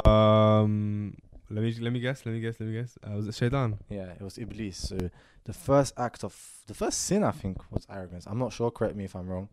Um, 0.03 1.15
let 1.49 1.63
me 1.63 1.75
let 1.79 1.93
me 1.93 1.99
guess. 1.99 2.25
Let 2.25 2.33
me 2.33 2.41
guess. 2.41 2.59
Let 2.59 2.69
me 2.69 2.73
guess. 2.73 2.97
Uh, 3.05 3.15
was 3.15 3.27
it 3.27 3.35
Shaitan? 3.35 3.77
Yeah, 3.89 4.11
it 4.11 4.21
was 4.21 4.37
Iblis. 4.37 4.77
So 4.77 4.97
the 5.43 5.53
first 5.53 5.93
act 5.97 6.23
of 6.23 6.35
the 6.67 6.73
first 6.73 7.03
sin, 7.03 7.23
I 7.23 7.31
think, 7.31 7.59
was 7.71 7.85
arrogance. 7.89 8.25
I'm 8.27 8.39
not 8.39 8.51
sure. 8.51 8.71
Correct 8.71 8.95
me 8.95 9.05
if 9.05 9.15
I'm 9.15 9.27
wrong. 9.27 9.49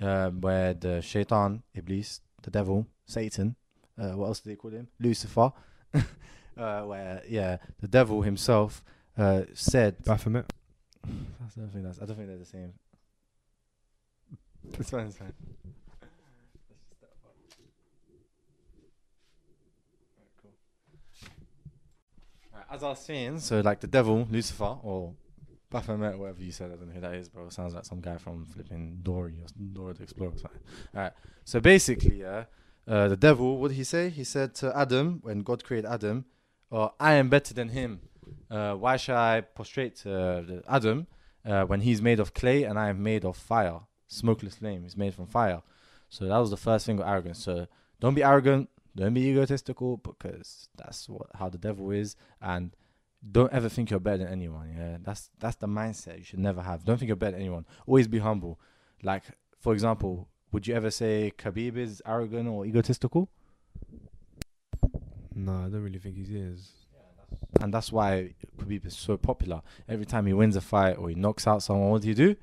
Um, 0.00 0.40
where 0.40 0.74
the 0.74 1.02
Shaitan, 1.02 1.62
Iblis, 1.74 2.20
the 2.42 2.50
devil, 2.50 2.86
Satan. 3.06 3.56
Uh, 3.98 4.12
what 4.12 4.26
else 4.26 4.40
do 4.40 4.50
they 4.50 4.56
call 4.56 4.70
him? 4.70 4.88
Lucifer. 4.98 5.52
uh, 5.94 6.82
where 6.82 7.22
yeah, 7.28 7.58
the 7.80 7.88
devil 7.88 8.22
himself 8.22 8.82
uh 9.18 9.42
said. 9.52 10.02
Baphomet. 10.04 10.52
I 11.04 11.08
don't 11.56 11.70
think 11.70 11.84
that's. 11.84 12.00
I 12.00 12.06
don't 12.06 12.16
think 12.16 12.28
they're 12.28 12.38
the 12.38 12.44
same. 12.44 12.72
This 14.78 14.90
one's 14.92 15.16
fine. 15.16 15.32
As 22.74 22.82
I 22.82 22.88
was 22.88 22.98
saying, 22.98 23.38
so 23.38 23.60
like 23.60 23.78
the 23.78 23.86
devil, 23.86 24.26
Lucifer, 24.28 24.78
or 24.82 25.14
Baphomet, 25.70 26.18
whatever 26.18 26.42
you 26.42 26.50
said, 26.50 26.72
I 26.72 26.74
don't 26.74 26.88
know 26.88 26.94
who 26.94 27.00
that 27.02 27.14
is, 27.14 27.28
bro. 27.28 27.48
Sounds 27.48 27.72
like 27.72 27.84
some 27.84 28.00
guy 28.00 28.16
from 28.16 28.44
flipping 28.46 28.98
Dory 29.00 29.34
or 29.40 29.46
Dora 29.72 29.94
the 29.94 30.02
Explorer 30.02 30.32
or 30.32 30.38
something. 30.38 30.60
Alright, 30.92 31.12
so 31.44 31.60
basically, 31.60 32.22
yeah, 32.22 32.46
uh, 32.88 33.06
the 33.06 33.16
devil, 33.16 33.58
what 33.58 33.68
did 33.68 33.76
he 33.76 33.84
say? 33.84 34.10
He 34.10 34.24
said 34.24 34.56
to 34.56 34.76
Adam, 34.76 35.20
when 35.22 35.42
God 35.42 35.62
created 35.62 35.88
Adam, 35.88 36.24
oh, 36.72 36.92
I 36.98 37.12
am 37.12 37.28
better 37.28 37.54
than 37.54 37.68
him. 37.68 38.00
Uh, 38.50 38.74
why 38.74 38.96
should 38.96 39.14
I 39.14 39.42
prostrate 39.42 39.94
to 39.98 40.08
the 40.08 40.64
Adam 40.68 41.06
uh, 41.46 41.64
when 41.66 41.80
he's 41.80 42.02
made 42.02 42.18
of 42.18 42.34
clay 42.34 42.64
and 42.64 42.76
I 42.76 42.88
am 42.88 43.04
made 43.04 43.24
of 43.24 43.36
fire? 43.36 43.82
Smokeless 44.08 44.56
flame 44.56 44.84
is 44.84 44.96
made 44.96 45.14
from 45.14 45.28
fire. 45.28 45.62
So 46.08 46.24
that 46.24 46.38
was 46.38 46.50
the 46.50 46.56
first 46.56 46.86
thing 46.86 46.96
with 46.96 47.06
arrogance. 47.06 47.38
So 47.44 47.68
don't 48.00 48.14
be 48.14 48.24
arrogant, 48.24 48.68
don't 48.96 49.14
be 49.14 49.22
egotistical 49.28 49.96
because 49.96 50.68
that's 50.76 51.08
what 51.08 51.26
how 51.34 51.48
the 51.48 51.58
devil 51.58 51.90
is, 51.90 52.16
and 52.40 52.74
don't 53.32 53.52
ever 53.52 53.68
think 53.68 53.90
you're 53.90 54.00
better 54.00 54.18
than 54.18 54.28
anyone. 54.28 54.74
Yeah, 54.76 54.98
that's 55.02 55.30
that's 55.38 55.56
the 55.56 55.66
mindset 55.66 56.18
you 56.18 56.24
should 56.24 56.38
never 56.38 56.62
have. 56.62 56.84
Don't 56.84 56.98
think 56.98 57.08
you're 57.08 57.16
better 57.16 57.32
than 57.32 57.40
anyone. 57.40 57.66
Always 57.86 58.08
be 58.08 58.18
humble. 58.18 58.60
Like 59.02 59.22
for 59.60 59.72
example, 59.72 60.28
would 60.52 60.66
you 60.66 60.74
ever 60.74 60.90
say 60.90 61.32
Khabib 61.38 61.76
is 61.76 62.02
arrogant 62.06 62.48
or 62.48 62.66
egotistical? 62.66 63.28
No, 65.34 65.52
I 65.52 65.68
don't 65.68 65.82
really 65.82 65.98
think 65.98 66.16
he 66.16 66.36
is. 66.36 66.72
and 67.60 67.72
that's 67.72 67.90
why 67.90 68.34
Khabib 68.58 68.86
is 68.86 68.96
so 68.96 69.16
popular. 69.16 69.62
Every 69.88 70.06
time 70.06 70.26
he 70.26 70.32
wins 70.32 70.54
a 70.56 70.60
fight 70.60 70.96
or 70.98 71.08
he 71.08 71.14
knocks 71.14 71.46
out 71.46 71.62
someone, 71.62 71.90
what 71.90 72.02
do 72.02 72.08
you 72.08 72.14
do? 72.14 72.36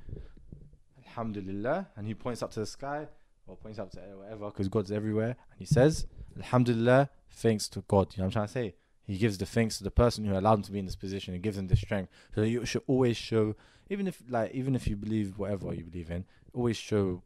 Alhamdulillah, 1.08 1.88
and 1.96 2.08
he 2.08 2.14
points 2.14 2.42
up 2.42 2.52
to 2.52 2.62
the 2.62 2.66
sky 2.66 3.08
or 3.48 3.56
points 3.56 3.80
up 3.80 3.92
to 3.92 4.00
whatever, 4.16 4.46
because 4.46 4.68
God's 4.70 4.92
everywhere, 4.92 5.36
and 5.52 5.60
he 5.60 5.66
says, 5.66 6.06
Alhamdulillah, 6.44 7.10
thanks 7.30 7.68
to 7.70 7.84
God. 7.88 8.14
You 8.14 8.22
know 8.22 8.26
what 8.26 8.28
I'm 8.28 8.32
trying 8.32 8.48
to 8.48 8.54
say? 8.54 8.76
He 9.04 9.18
gives 9.18 9.38
the 9.38 9.46
thanks 9.46 9.78
to 9.78 9.84
the 9.84 9.92
person 9.92 10.26
who 10.26 10.38
allowed 10.38 10.60
him 10.60 10.64
to 10.64 10.72
be 10.72 10.80
in 10.80 10.86
this 10.86 10.96
position. 10.96 11.34
He 11.34 11.40
gives 11.40 11.58
him 11.58 11.68
the 11.68 11.76
strength. 11.76 12.12
So 12.36 12.42
you 12.44 12.66
should 12.66 12.84
always 12.88 13.18
show, 13.18 13.56
even 13.90 14.08
if 14.08 14.22
like, 14.30 14.52
even 14.54 14.76
if 14.76 14.88
you 14.88 14.96
believe 14.96 15.38
whatever 15.38 15.74
you 15.74 15.84
believe 15.84 16.12
in, 16.12 16.26
always 16.54 16.78
show 16.78 17.22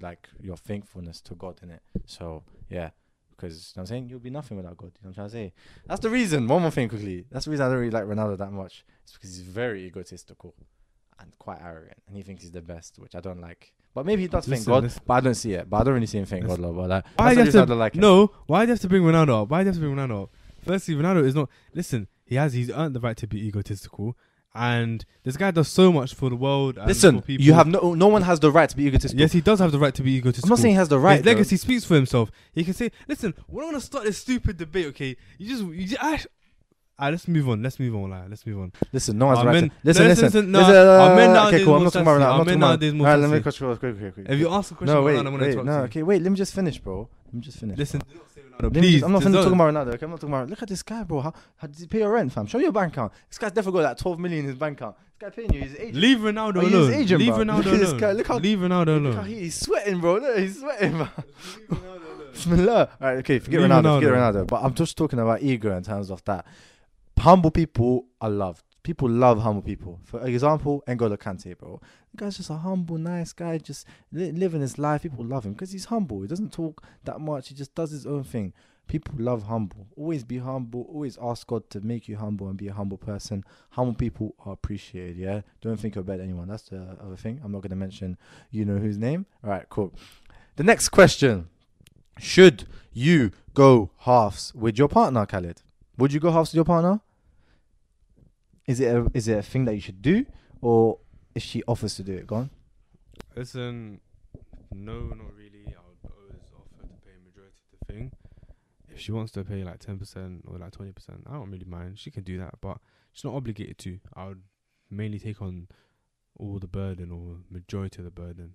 like 0.00 0.28
your 0.40 0.56
thankfulness 0.56 1.20
to 1.22 1.34
God 1.34 1.58
in 1.62 1.70
it. 1.70 1.82
So 2.04 2.44
yeah, 2.68 2.90
because 3.30 3.72
you 3.74 3.80
know 3.80 3.82
what 3.82 3.82
I'm 3.82 3.86
saying 3.86 4.08
you'll 4.08 4.20
be 4.20 4.30
nothing 4.30 4.56
without 4.56 4.76
God. 4.76 4.92
You 4.94 5.04
know 5.04 5.10
what 5.14 5.24
I'm 5.24 5.30
trying 5.30 5.46
to 5.46 5.50
say? 5.50 5.52
That's 5.86 6.00
the 6.00 6.10
reason. 6.10 6.46
One 6.46 6.62
more 6.62 6.70
thing 6.70 6.88
quickly. 6.88 7.24
That's 7.30 7.46
the 7.46 7.50
reason 7.50 7.66
I 7.66 7.68
don't 7.70 7.78
really 7.78 7.90
like 7.90 8.04
Ronaldo 8.04 8.38
that 8.38 8.52
much. 8.52 8.84
It's 9.02 9.12
because 9.12 9.36
he's 9.36 9.46
very 9.46 9.84
egotistical 9.84 10.54
and 11.20 11.32
quite 11.38 11.58
arrogant, 11.62 11.98
and 12.06 12.16
he 12.16 12.22
thinks 12.22 12.42
he's 12.42 12.50
the 12.52 12.62
best, 12.62 12.98
which 12.98 13.14
I 13.14 13.20
don't 13.20 13.40
like. 13.40 13.72
But 13.94 14.04
maybe 14.04 14.22
he 14.22 14.28
does 14.28 14.44
thank 14.44 14.58
Listen, 14.60 14.72
God, 14.72 14.82
listen. 14.84 15.02
but 15.06 15.14
I 15.14 15.20
don't 15.20 15.34
see 15.34 15.52
it. 15.54 15.70
But 15.70 15.78
I 15.80 15.84
don't 15.84 15.94
really 15.94 16.06
see 16.06 16.18
him 16.18 16.26
thank 16.26 16.46
God, 16.46 16.58
love. 16.58 16.76
But 16.76 16.88
like, 16.90 17.04
Why 17.16 17.34
do 17.34 17.40
you 17.44 17.50
have 17.50 17.66
to? 17.68 17.74
like 17.74 17.94
him. 17.94 18.00
no, 18.02 18.30
why 18.46 18.64
do 18.64 18.68
you 18.68 18.72
have 18.74 18.80
to 18.80 18.88
bring 18.88 19.02
Ronaldo 19.02 19.42
up? 19.42 19.48
Why 19.48 19.60
do 19.62 19.64
you 19.64 19.72
have 19.72 19.74
to 19.76 19.80
bring 19.80 19.94
Ronaldo 19.96 20.24
up? 20.24 20.30
Firstly, 20.64 20.94
Ronaldo 20.96 21.24
is 21.24 21.34
not. 21.34 21.48
Listen, 21.74 22.08
he 22.26 22.34
has. 22.34 22.52
He's 22.52 22.70
earned 22.70 22.94
the 22.94 23.00
right 23.00 23.16
to 23.16 23.26
be 23.26 23.46
egotistical, 23.46 24.16
and 24.54 25.04
this 25.22 25.36
guy 25.36 25.50
does 25.50 25.68
so 25.68 25.92
much 25.92 26.14
for 26.14 26.28
the 26.28 26.36
world. 26.36 26.76
And 26.76 26.86
Listen, 26.88 27.20
for 27.20 27.26
people. 27.26 27.44
you 27.46 27.52
have 27.54 27.66
no 27.68 27.94
no 27.94 28.08
one 28.08 28.22
has 28.22 28.40
the 28.40 28.50
right 28.50 28.68
to 28.68 28.76
be 28.76 28.86
egotistical. 28.86 29.20
Yes, 29.20 29.32
he 29.32 29.40
does 29.40 29.60
have 29.60 29.72
the 29.72 29.78
right 29.78 29.94
to 29.94 30.02
be 30.02 30.16
egotistical. 30.16 30.48
I'm 30.48 30.50
not 30.50 30.58
saying 30.58 30.74
he 30.74 30.78
has 30.78 30.88
the 30.88 30.98
right. 30.98 31.18
His 31.18 31.26
legacy 31.26 31.56
speaks 31.56 31.84
for 31.84 31.94
himself. 31.94 32.30
He 32.52 32.64
can 32.64 32.74
say, 32.74 32.90
"Listen, 33.08 33.32
we're 33.48 33.62
not 33.62 33.68
gonna 33.68 33.80
start 33.80 34.04
this 34.04 34.18
stupid 34.18 34.56
debate, 34.56 34.86
okay? 34.88 35.16
You 35.38 35.48
just, 35.48 35.64
you 35.64 35.86
just, 35.86 36.02
ah, 36.02 36.18
ah, 36.98 37.08
let's 37.08 37.28
move 37.28 37.48
on. 37.48 37.62
Let's 37.62 37.78
move 37.78 37.94
on. 37.96 38.10
Like, 38.10 38.24
let's 38.28 38.46
move 38.46 38.58
on. 38.60 38.72
Listen, 38.92 39.18
no 39.18 39.26
one's 39.26 39.44
right. 39.44 39.52
men- 39.52 39.72
listen, 39.84 40.02
no, 40.04 40.08
listen, 40.08 40.24
listen, 40.26 40.50
no, 40.52 40.58
listen, 40.60 40.74
our 40.76 41.16
men 41.16 41.30
uh, 41.30 41.32
nowadays 41.34 41.54
okay, 41.54 41.64
cool. 41.64 41.74
I'm 41.76 41.84
not 41.84 41.92
talking 41.92 42.06
about 42.08 42.18
that. 42.18 42.28
I'm 42.30 42.38
not 42.38 42.44
talking 42.44 42.54
about. 42.58 42.68
nowadays 42.68 42.94
more 42.94 43.06
Alright, 43.06 43.20
let 43.20 43.30
me 43.30 43.42
sassy. 43.42 43.58
quick, 43.64 43.78
quick, 43.80 43.80
quick, 43.80 43.98
quick, 43.98 44.14
quick. 44.14 44.26
If 44.34 44.38
you 44.38 44.48
ask 44.50 44.70
a 44.70 44.74
question, 44.74 44.94
No, 44.94 45.02
wait, 45.02 45.14
Ronaldo, 45.14 45.18
I'm 45.18 45.24
gonna 45.24 45.46
wait, 45.56 45.64
no, 45.64 45.72
okay, 45.84 46.02
wait. 46.02 46.22
Let 46.22 46.30
me 46.32 46.36
just 46.36 46.54
finish, 46.54 46.78
bro. 46.78 47.08
Let 47.26 47.34
me 47.34 47.40
just 47.40 47.58
finish. 47.58 47.76
Listen, 47.78 48.02
Let 48.60 48.72
please. 48.72 49.02
I'm 49.02 49.12
not 49.12 49.22
just 49.22 49.34
finna 49.34 49.52
about 49.52 49.74
Ronaldo. 49.74 49.94
Okay, 49.94 50.04
I'm 50.04 50.10
not 50.10 50.20
talking 50.20 50.34
about. 50.34 50.48
Look 50.50 50.62
at 50.62 50.68
this 50.68 50.82
guy, 50.82 51.02
bro. 51.02 51.20
How, 51.20 51.32
how 51.56 51.66
did 51.66 51.78
he 51.78 51.86
pay 51.86 51.98
your 51.98 52.12
rent, 52.12 52.32
fam? 52.32 52.46
Show 52.46 52.58
me 52.58 52.64
your 52.64 52.72
bank 52.72 52.92
account. 52.94 53.12
This 53.28 53.38
guy's 53.38 53.52
definitely 53.52 53.82
got 53.82 53.88
like 53.90 53.98
12 53.98 54.18
million 54.18 54.40
in 54.40 54.46
his 54.46 54.54
bank 54.54 54.78
account. 54.80 54.96
This 54.96 55.30
guy 55.30 55.30
paying 55.36 55.52
you. 55.52 55.60
He's 55.62 55.74
agent. 55.76 55.94
Leave 55.96 56.18
Ronaldo 56.18 56.56
Oh, 56.56 56.60
he's 56.60 56.72
alone. 56.74 56.92
agent, 56.94 57.20
Leave 57.20 57.34
bro. 57.34 57.44
Ronaldo 57.44 57.64
Look 57.64 57.78
this 57.80 57.88
alone. 57.88 58.00
guy, 58.00 58.12
look 58.12 58.26
how- 58.26 58.38
Leave 58.38 58.58
Ronaldo 58.60 59.02
Look 59.02 59.14
how 59.14 59.20
alone. 59.20 59.28
he, 59.30 59.34
he's 59.40 59.54
sweating, 59.60 60.00
bro. 60.00 60.14
Look, 60.16 60.38
he's 60.38 60.60
sweating, 60.60 60.92
bro. 60.96 61.08
Bismillah. 62.32 62.88
All 63.00 63.08
right, 63.08 63.18
okay, 63.18 63.38
forget 63.38 63.60
Leave 63.60 63.70
Ronaldo, 63.70 63.96
forget 64.00 64.12
Ronaldo. 64.14 64.34
Ronaldo. 64.42 64.46
But 64.46 64.62
I'm 64.62 64.74
just 64.74 64.96
talking 64.96 65.18
about 65.18 65.42
ego 65.42 65.76
in 65.76 65.82
terms 65.82 66.10
of 66.10 66.24
that. 66.24 66.46
Humble 67.18 67.50
people 67.50 68.06
are 68.20 68.30
loved. 68.30 68.62
People 68.82 69.10
love 69.10 69.40
humble 69.40 69.62
people. 69.62 69.98
For 70.04 70.24
example, 70.26 70.84
N'Golo 70.86 71.18
Kante, 71.18 71.58
bro. 71.58 71.80
The 72.12 72.18
guy's 72.18 72.36
just 72.36 72.50
a 72.50 72.56
humble, 72.56 72.98
nice 72.98 73.32
guy, 73.32 73.58
just 73.58 73.84
li- 74.12 74.30
living 74.30 74.60
his 74.60 74.78
life. 74.78 75.02
People 75.02 75.24
love 75.24 75.44
him 75.44 75.54
because 75.54 75.72
he's 75.72 75.86
humble. 75.86 76.22
He 76.22 76.28
doesn't 76.28 76.52
talk 76.52 76.84
that 77.04 77.20
much. 77.20 77.48
He 77.48 77.54
just 77.56 77.74
does 77.74 77.90
his 77.90 78.06
own 78.06 78.22
thing. 78.22 78.52
People 78.86 79.16
love 79.18 79.44
humble. 79.44 79.88
Always 79.96 80.22
be 80.22 80.38
humble. 80.38 80.82
Always 80.82 81.18
ask 81.20 81.44
God 81.48 81.68
to 81.70 81.80
make 81.80 82.06
you 82.06 82.16
humble 82.16 82.46
and 82.48 82.56
be 82.56 82.68
a 82.68 82.72
humble 82.72 82.96
person. 82.96 83.42
Humble 83.70 83.94
people 83.94 84.36
are 84.44 84.52
appreciated. 84.52 85.16
Yeah. 85.16 85.40
Don't 85.60 85.80
think 85.80 85.96
you're 85.96 86.04
better 86.04 86.18
than 86.18 86.28
anyone. 86.28 86.46
That's 86.46 86.68
the 86.68 86.96
other 87.04 87.16
thing. 87.16 87.40
I'm 87.42 87.50
not 87.50 87.62
gonna 87.62 87.74
mention. 87.74 88.16
You 88.52 88.64
know 88.64 88.78
whose 88.78 88.98
name? 88.98 89.26
All 89.42 89.50
right. 89.50 89.68
Cool. 89.68 89.92
The 90.54 90.62
next 90.62 90.90
question: 90.90 91.48
Should 92.20 92.68
you 92.92 93.32
go 93.54 93.90
halves 93.98 94.54
with 94.54 94.78
your 94.78 94.88
partner, 94.88 95.26
Khalid? 95.26 95.62
Would 95.98 96.12
you 96.12 96.20
go 96.20 96.30
halves 96.30 96.50
with 96.50 96.56
your 96.56 96.64
partner? 96.64 97.00
Is 98.66 98.80
it 98.80 98.94
a, 98.94 99.10
is 99.14 99.28
it 99.28 99.38
a 99.38 99.42
thing 99.42 99.64
that 99.66 99.74
you 99.74 99.80
should 99.80 100.02
do, 100.02 100.26
or 100.60 100.98
if 101.34 101.42
she 101.42 101.62
offers 101.68 101.94
to 101.96 102.02
do 102.02 102.14
it, 102.14 102.26
go 102.26 102.36
on. 102.36 102.50
Listen, 103.36 104.00
no, 104.74 105.00
not 105.00 105.34
really. 105.36 105.66
I 105.66 105.80
would 105.86 106.10
always 106.10 106.50
offer 106.54 106.82
to 106.82 106.94
pay 107.04 107.12
majority 107.24 107.60
of 107.72 107.86
the 107.86 107.92
thing. 107.92 108.12
If 108.88 109.00
she 109.00 109.12
wants 109.12 109.32
to 109.32 109.44
pay 109.44 109.62
like 109.62 109.78
ten 109.78 109.98
percent 109.98 110.44
or 110.48 110.58
like 110.58 110.72
twenty 110.72 110.92
percent, 110.92 111.24
I 111.28 111.34
don't 111.34 111.50
really 111.50 111.66
mind. 111.66 111.98
She 111.98 112.10
can 112.10 112.24
do 112.24 112.38
that, 112.38 112.54
but 112.60 112.78
she's 113.12 113.24
not 113.24 113.34
obligated 113.34 113.78
to. 113.78 113.98
I 114.14 114.28
would 114.28 114.42
mainly 114.90 115.18
take 115.18 115.40
on 115.42 115.68
all 116.38 116.58
the 116.58 116.66
burden 116.66 117.10
or 117.12 117.36
majority 117.50 117.98
of 117.98 118.04
the 118.04 118.10
burden 118.10 118.54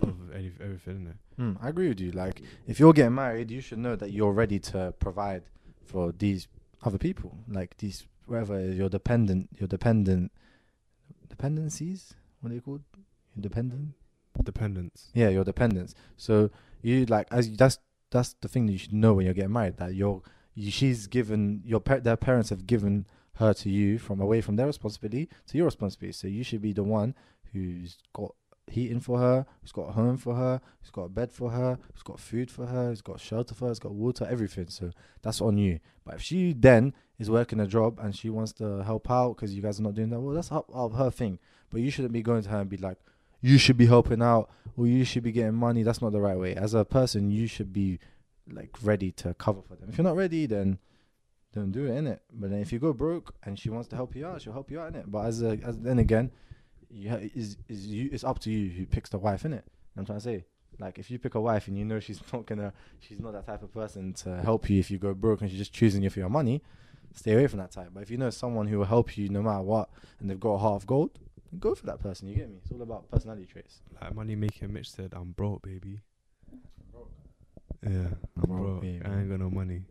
of 0.00 0.08
of 0.08 0.34
any, 0.34 0.52
everything, 0.60 0.94
isn't 0.94 1.06
it? 1.08 1.40
Mm, 1.40 1.56
I 1.62 1.68
agree 1.68 1.88
with 1.88 2.00
you. 2.00 2.10
Like, 2.12 2.42
if 2.66 2.78
you're 2.78 2.92
getting 2.92 3.14
married, 3.14 3.50
you 3.50 3.60
should 3.60 3.78
know 3.78 3.96
that 3.96 4.12
you're 4.12 4.32
ready 4.32 4.58
to 4.58 4.92
provide 4.98 5.42
for 5.84 6.12
these 6.12 6.48
other 6.82 6.98
people. 6.98 7.38
Like 7.48 7.76
these, 7.78 8.06
whatever 8.26 8.60
your 8.60 8.88
dependent, 8.88 9.48
your 9.58 9.68
dependent 9.68 10.32
dependencies. 11.28 12.14
What 12.40 12.50
are 12.50 12.54
they 12.54 12.60
called? 12.60 12.82
Your 13.34 13.42
dependent. 13.42 13.94
Dependence. 14.42 15.10
Yeah, 15.14 15.28
your 15.28 15.44
dependents. 15.44 15.94
So 16.16 16.50
you 16.82 17.06
like 17.06 17.28
as 17.30 17.48
you- 17.48 17.56
that's 17.56 17.78
that's 18.10 18.34
the 18.40 18.48
thing 18.48 18.66
that 18.66 18.72
you 18.72 18.78
should 18.78 18.92
know 18.92 19.14
when 19.14 19.24
you're 19.26 19.34
getting 19.34 19.52
married. 19.52 19.76
That 19.76 19.94
you're 19.94 20.22
you, 20.54 20.70
she's 20.70 21.06
given 21.06 21.62
your 21.64 21.80
par- 21.80 22.00
their 22.00 22.16
parents 22.16 22.50
have 22.50 22.66
given 22.66 23.06
her 23.36 23.54
to 23.54 23.70
you 23.70 23.98
from 23.98 24.20
away 24.20 24.40
from 24.40 24.56
their 24.56 24.66
responsibility 24.66 25.28
to 25.46 25.56
your 25.56 25.66
responsibility. 25.66 26.12
So 26.12 26.26
you 26.26 26.42
should 26.44 26.62
be 26.62 26.72
the 26.72 26.82
one 26.82 27.14
who's 27.52 27.98
got 28.12 28.34
heating 28.70 29.00
for 29.00 29.18
her, 29.18 29.46
who's 29.60 29.72
got 29.72 29.88
a 29.88 29.92
home 29.92 30.16
for 30.16 30.34
her, 30.34 30.60
who's 30.80 30.90
got 30.90 31.02
a 31.02 31.08
bed 31.08 31.32
for 31.32 31.50
her, 31.50 31.78
who's 31.92 32.02
got 32.02 32.18
food 32.18 32.50
for 32.50 32.66
her, 32.66 32.88
who's 32.88 33.02
got 33.02 33.20
shelter 33.20 33.54
for 33.54 33.66
her, 33.66 33.70
who's 33.70 33.78
got 33.78 33.92
water, 33.92 34.26
everything. 34.28 34.68
So 34.68 34.90
that's 35.22 35.40
on 35.40 35.58
you. 35.58 35.80
But 36.04 36.16
if 36.16 36.22
she 36.22 36.52
then 36.52 36.94
is 37.18 37.30
working 37.30 37.60
a 37.60 37.66
job 37.66 37.98
and 38.00 38.14
she 38.14 38.30
wants 38.30 38.52
to 38.54 38.82
help 38.84 39.10
out 39.10 39.36
because 39.36 39.54
you 39.54 39.62
guys 39.62 39.78
are 39.78 39.82
not 39.82 39.94
doing 39.94 40.10
that, 40.10 40.20
well, 40.20 40.34
that's 40.34 40.52
out 40.52 40.66
of 40.72 40.94
her 40.94 41.10
thing. 41.10 41.38
But 41.70 41.80
you 41.80 41.90
shouldn't 41.90 42.12
be 42.12 42.22
going 42.22 42.42
to 42.42 42.48
her 42.50 42.60
and 42.60 42.70
be 42.70 42.76
like, 42.76 42.98
you 43.40 43.58
should 43.58 43.76
be 43.76 43.86
helping 43.86 44.22
out 44.22 44.50
or 44.76 44.86
you 44.86 45.04
should 45.04 45.22
be 45.22 45.32
getting 45.32 45.54
money. 45.54 45.82
That's 45.82 46.00
not 46.00 46.12
the 46.12 46.20
right 46.20 46.38
way. 46.38 46.54
As 46.54 46.72
a 46.74 46.84
person, 46.84 47.30
you 47.30 47.46
should 47.46 47.72
be 47.72 47.98
like 48.50 48.70
ready 48.82 49.12
to 49.12 49.34
cover 49.34 49.60
for 49.62 49.76
them. 49.76 49.88
If 49.90 49.98
you're 49.98 50.04
not 50.04 50.16
ready, 50.16 50.46
then 50.46 50.78
don't 51.52 51.70
do 51.70 51.86
it, 51.86 51.90
innit? 51.90 52.20
But 52.32 52.50
then 52.50 52.60
if 52.60 52.72
you 52.72 52.78
go 52.78 52.92
broke 52.92 53.34
and 53.44 53.58
she 53.58 53.70
wants 53.70 53.88
to 53.88 53.96
help 53.96 54.16
you 54.16 54.26
out, 54.26 54.42
she'll 54.42 54.52
help 54.52 54.70
you 54.70 54.80
out, 54.80 54.92
innit? 54.92 55.04
But 55.06 55.26
as 55.26 55.42
a, 55.42 55.58
as 55.62 55.78
then 55.78 55.98
again, 55.98 56.30
you 56.90 57.10
ha- 57.10 57.28
is 57.34 57.56
is 57.68 57.86
you 57.86 58.08
it's 58.12 58.24
up 58.24 58.38
to 58.40 58.50
you 58.50 58.70
who 58.70 58.86
picks 58.86 59.10
the 59.10 59.18
wife, 59.18 59.42
innit? 59.42 59.46
You 59.46 59.50
know 59.50 59.60
what 59.94 60.00
I'm 60.00 60.06
trying 60.06 60.18
to 60.18 60.24
say. 60.24 60.44
Like 60.78 60.98
if 60.98 61.10
you 61.10 61.18
pick 61.18 61.34
a 61.36 61.40
wife 61.40 61.68
and 61.68 61.78
you 61.78 61.84
know 61.84 62.00
she's 62.00 62.20
not 62.32 62.46
gonna, 62.46 62.72
she's 63.00 63.20
not 63.20 63.32
that 63.32 63.46
type 63.46 63.62
of 63.62 63.72
person 63.72 64.12
to 64.14 64.40
help 64.42 64.68
you 64.68 64.80
if 64.80 64.90
you 64.90 64.98
go 64.98 65.14
broke 65.14 65.40
and 65.40 65.48
she's 65.50 65.58
just 65.58 65.72
choosing 65.72 66.02
you 66.02 66.10
for 66.10 66.18
your 66.20 66.28
money, 66.28 66.62
stay 67.14 67.32
away 67.32 67.46
from 67.46 67.60
that 67.60 67.70
type. 67.70 67.90
But 67.94 68.02
if 68.02 68.10
you 68.10 68.16
know 68.18 68.30
someone 68.30 68.66
who 68.66 68.78
will 68.78 68.84
help 68.86 69.16
you 69.16 69.28
no 69.28 69.40
matter 69.42 69.62
what 69.62 69.88
and 70.20 70.28
they've 70.28 70.40
got 70.40 70.54
a 70.54 70.58
heart 70.58 70.82
of 70.82 70.86
gold, 70.86 71.10
go 71.60 71.74
for 71.76 71.86
that 71.86 72.00
person. 72.00 72.26
You 72.28 72.34
get 72.34 72.50
me? 72.50 72.56
It's 72.62 72.72
all 72.72 72.82
about 72.82 73.08
personality 73.10 73.46
traits. 73.46 73.82
Like 74.00 74.14
money 74.14 74.34
making 74.34 74.72
Mitch 74.72 74.90
said, 74.90 75.12
I'm 75.14 75.30
broke, 75.30 75.62
baby. 75.62 76.00
Yeah, 77.82 77.90
I'm 77.90 78.46
Broke, 78.48 78.60
broke. 78.62 78.80
baby. 78.80 79.02
I 79.04 79.20
ain't 79.20 79.28
got 79.30 79.40
no 79.40 79.50
money. 79.50 79.82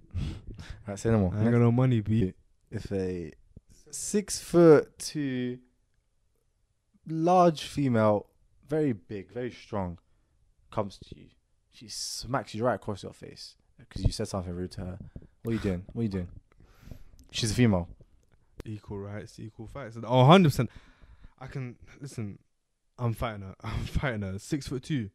Right, 0.88 0.98
say 0.98 1.12
no 1.12 1.20
more. 1.20 1.34
I 1.36 1.42
ain't 1.44 1.52
got 1.52 1.60
no 1.60 1.72
money, 1.72 2.02
B. 2.02 2.34
if 2.72 2.92
a 2.92 3.32
six 3.92 4.40
foot 4.40 4.98
two 4.98 5.60
large 7.08 7.64
female, 7.64 8.28
very 8.68 8.94
big, 8.94 9.32
very 9.32 9.52
strong, 9.52 9.98
comes 10.72 10.98
to 10.98 11.20
you, 11.20 11.28
she 11.72 11.88
smacks 11.88 12.54
you 12.56 12.64
right 12.64 12.76
across 12.76 13.04
your 13.04 13.14
face 13.14 13.56
because 13.78 14.04
you 14.04 14.12
said 14.12 14.28
something 14.28 14.54
rude 14.54 14.72
to 14.72 14.82
her. 14.82 15.00
What 15.44 15.52
are 15.52 15.56
you 15.56 15.60
doing? 15.60 15.84
What 15.94 16.02
are 16.02 16.04
you 16.04 16.10
doing? 16.10 16.28
She's 17.32 17.52
a 17.52 17.56
female. 17.56 17.90
Equal 18.66 19.00
rights, 19.00 19.40
equal 19.40 19.68
fights. 19.68 19.98
Oh, 20.04 20.18
100 20.20 20.50
percent. 20.50 20.70
I 21.40 21.48
can 21.48 21.76
listen. 22.00 22.40
I'm 22.98 23.14
fighting 23.14 23.42
her. 23.42 23.56
I'm 23.64 23.86
fighting 23.86 24.22
her. 24.22 24.40
Six 24.40 24.68
foot 24.68 24.84
two. 24.84 25.10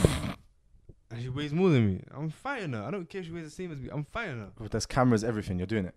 And 0.00 1.22
she 1.22 1.28
weighs 1.28 1.52
more 1.52 1.70
than 1.70 1.86
me. 1.86 2.02
I'm 2.12 2.30
fighting 2.30 2.72
her. 2.72 2.82
I 2.82 2.90
don't 2.90 3.08
care 3.08 3.20
if 3.20 3.26
she 3.28 3.32
weighs 3.32 3.44
the 3.44 3.50
same 3.50 3.70
as 3.70 3.78
me. 3.78 3.88
I'm 3.92 4.04
fighting 4.04 4.38
her. 4.40 4.48
But 4.58 4.72
there's 4.72 4.86
cameras, 4.86 5.22
everything. 5.22 5.58
You're 5.58 5.66
doing 5.68 5.84
it. 5.84 5.94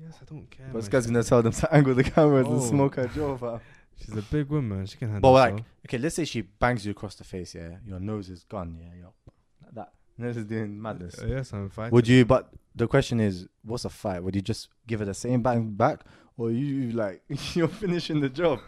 Yes, 0.00 0.18
I 0.22 0.24
don't 0.24 0.48
care. 0.50 0.68
But 0.72 0.78
this 0.80 0.88
guy's 0.88 1.06
gonna 1.06 1.24
tell 1.24 1.42
them 1.42 1.52
to 1.52 1.74
angle 1.74 1.94
the 1.94 2.04
cameras 2.04 2.46
and 2.46 2.56
Oh. 2.56 2.60
smoke 2.64 2.94
her 2.94 3.08
jaw. 3.08 3.58
She's 3.98 4.16
a 4.16 4.22
big 4.22 4.48
woman. 4.48 4.86
She 4.86 4.96
can 4.96 5.08
handle. 5.08 5.32
But 5.32 5.32
like, 5.32 5.52
herself. 5.52 5.66
okay, 5.86 5.98
let's 5.98 6.16
say 6.16 6.24
she 6.24 6.40
bangs 6.42 6.84
you 6.84 6.92
across 6.92 7.14
the 7.14 7.24
face. 7.24 7.54
Yeah, 7.54 7.76
your 7.86 8.00
nose 8.00 8.28
is 8.28 8.44
gone. 8.44 8.76
Yeah, 8.80 9.00
yo, 9.00 9.14
like 9.62 9.74
that. 9.74 9.92
Nose 10.18 10.36
is 10.36 10.44
doing 10.44 10.80
madness. 10.80 11.18
Uh, 11.18 11.26
yes, 11.26 11.52
I'm 11.52 11.70
fighting. 11.70 11.92
Would 11.92 12.06
you? 12.06 12.24
But 12.24 12.50
the 12.74 12.86
question 12.86 13.20
is, 13.20 13.46
what's 13.64 13.84
a 13.84 13.90
fight? 13.90 14.22
Would 14.22 14.34
you 14.34 14.42
just 14.42 14.68
give 14.86 15.00
her 15.00 15.06
the 15.06 15.14
same 15.14 15.42
bang 15.42 15.70
back, 15.70 16.04
or 16.36 16.50
you 16.50 16.92
like 16.92 17.22
you're 17.54 17.68
finishing 17.68 18.20
the 18.20 18.28
job? 18.28 18.60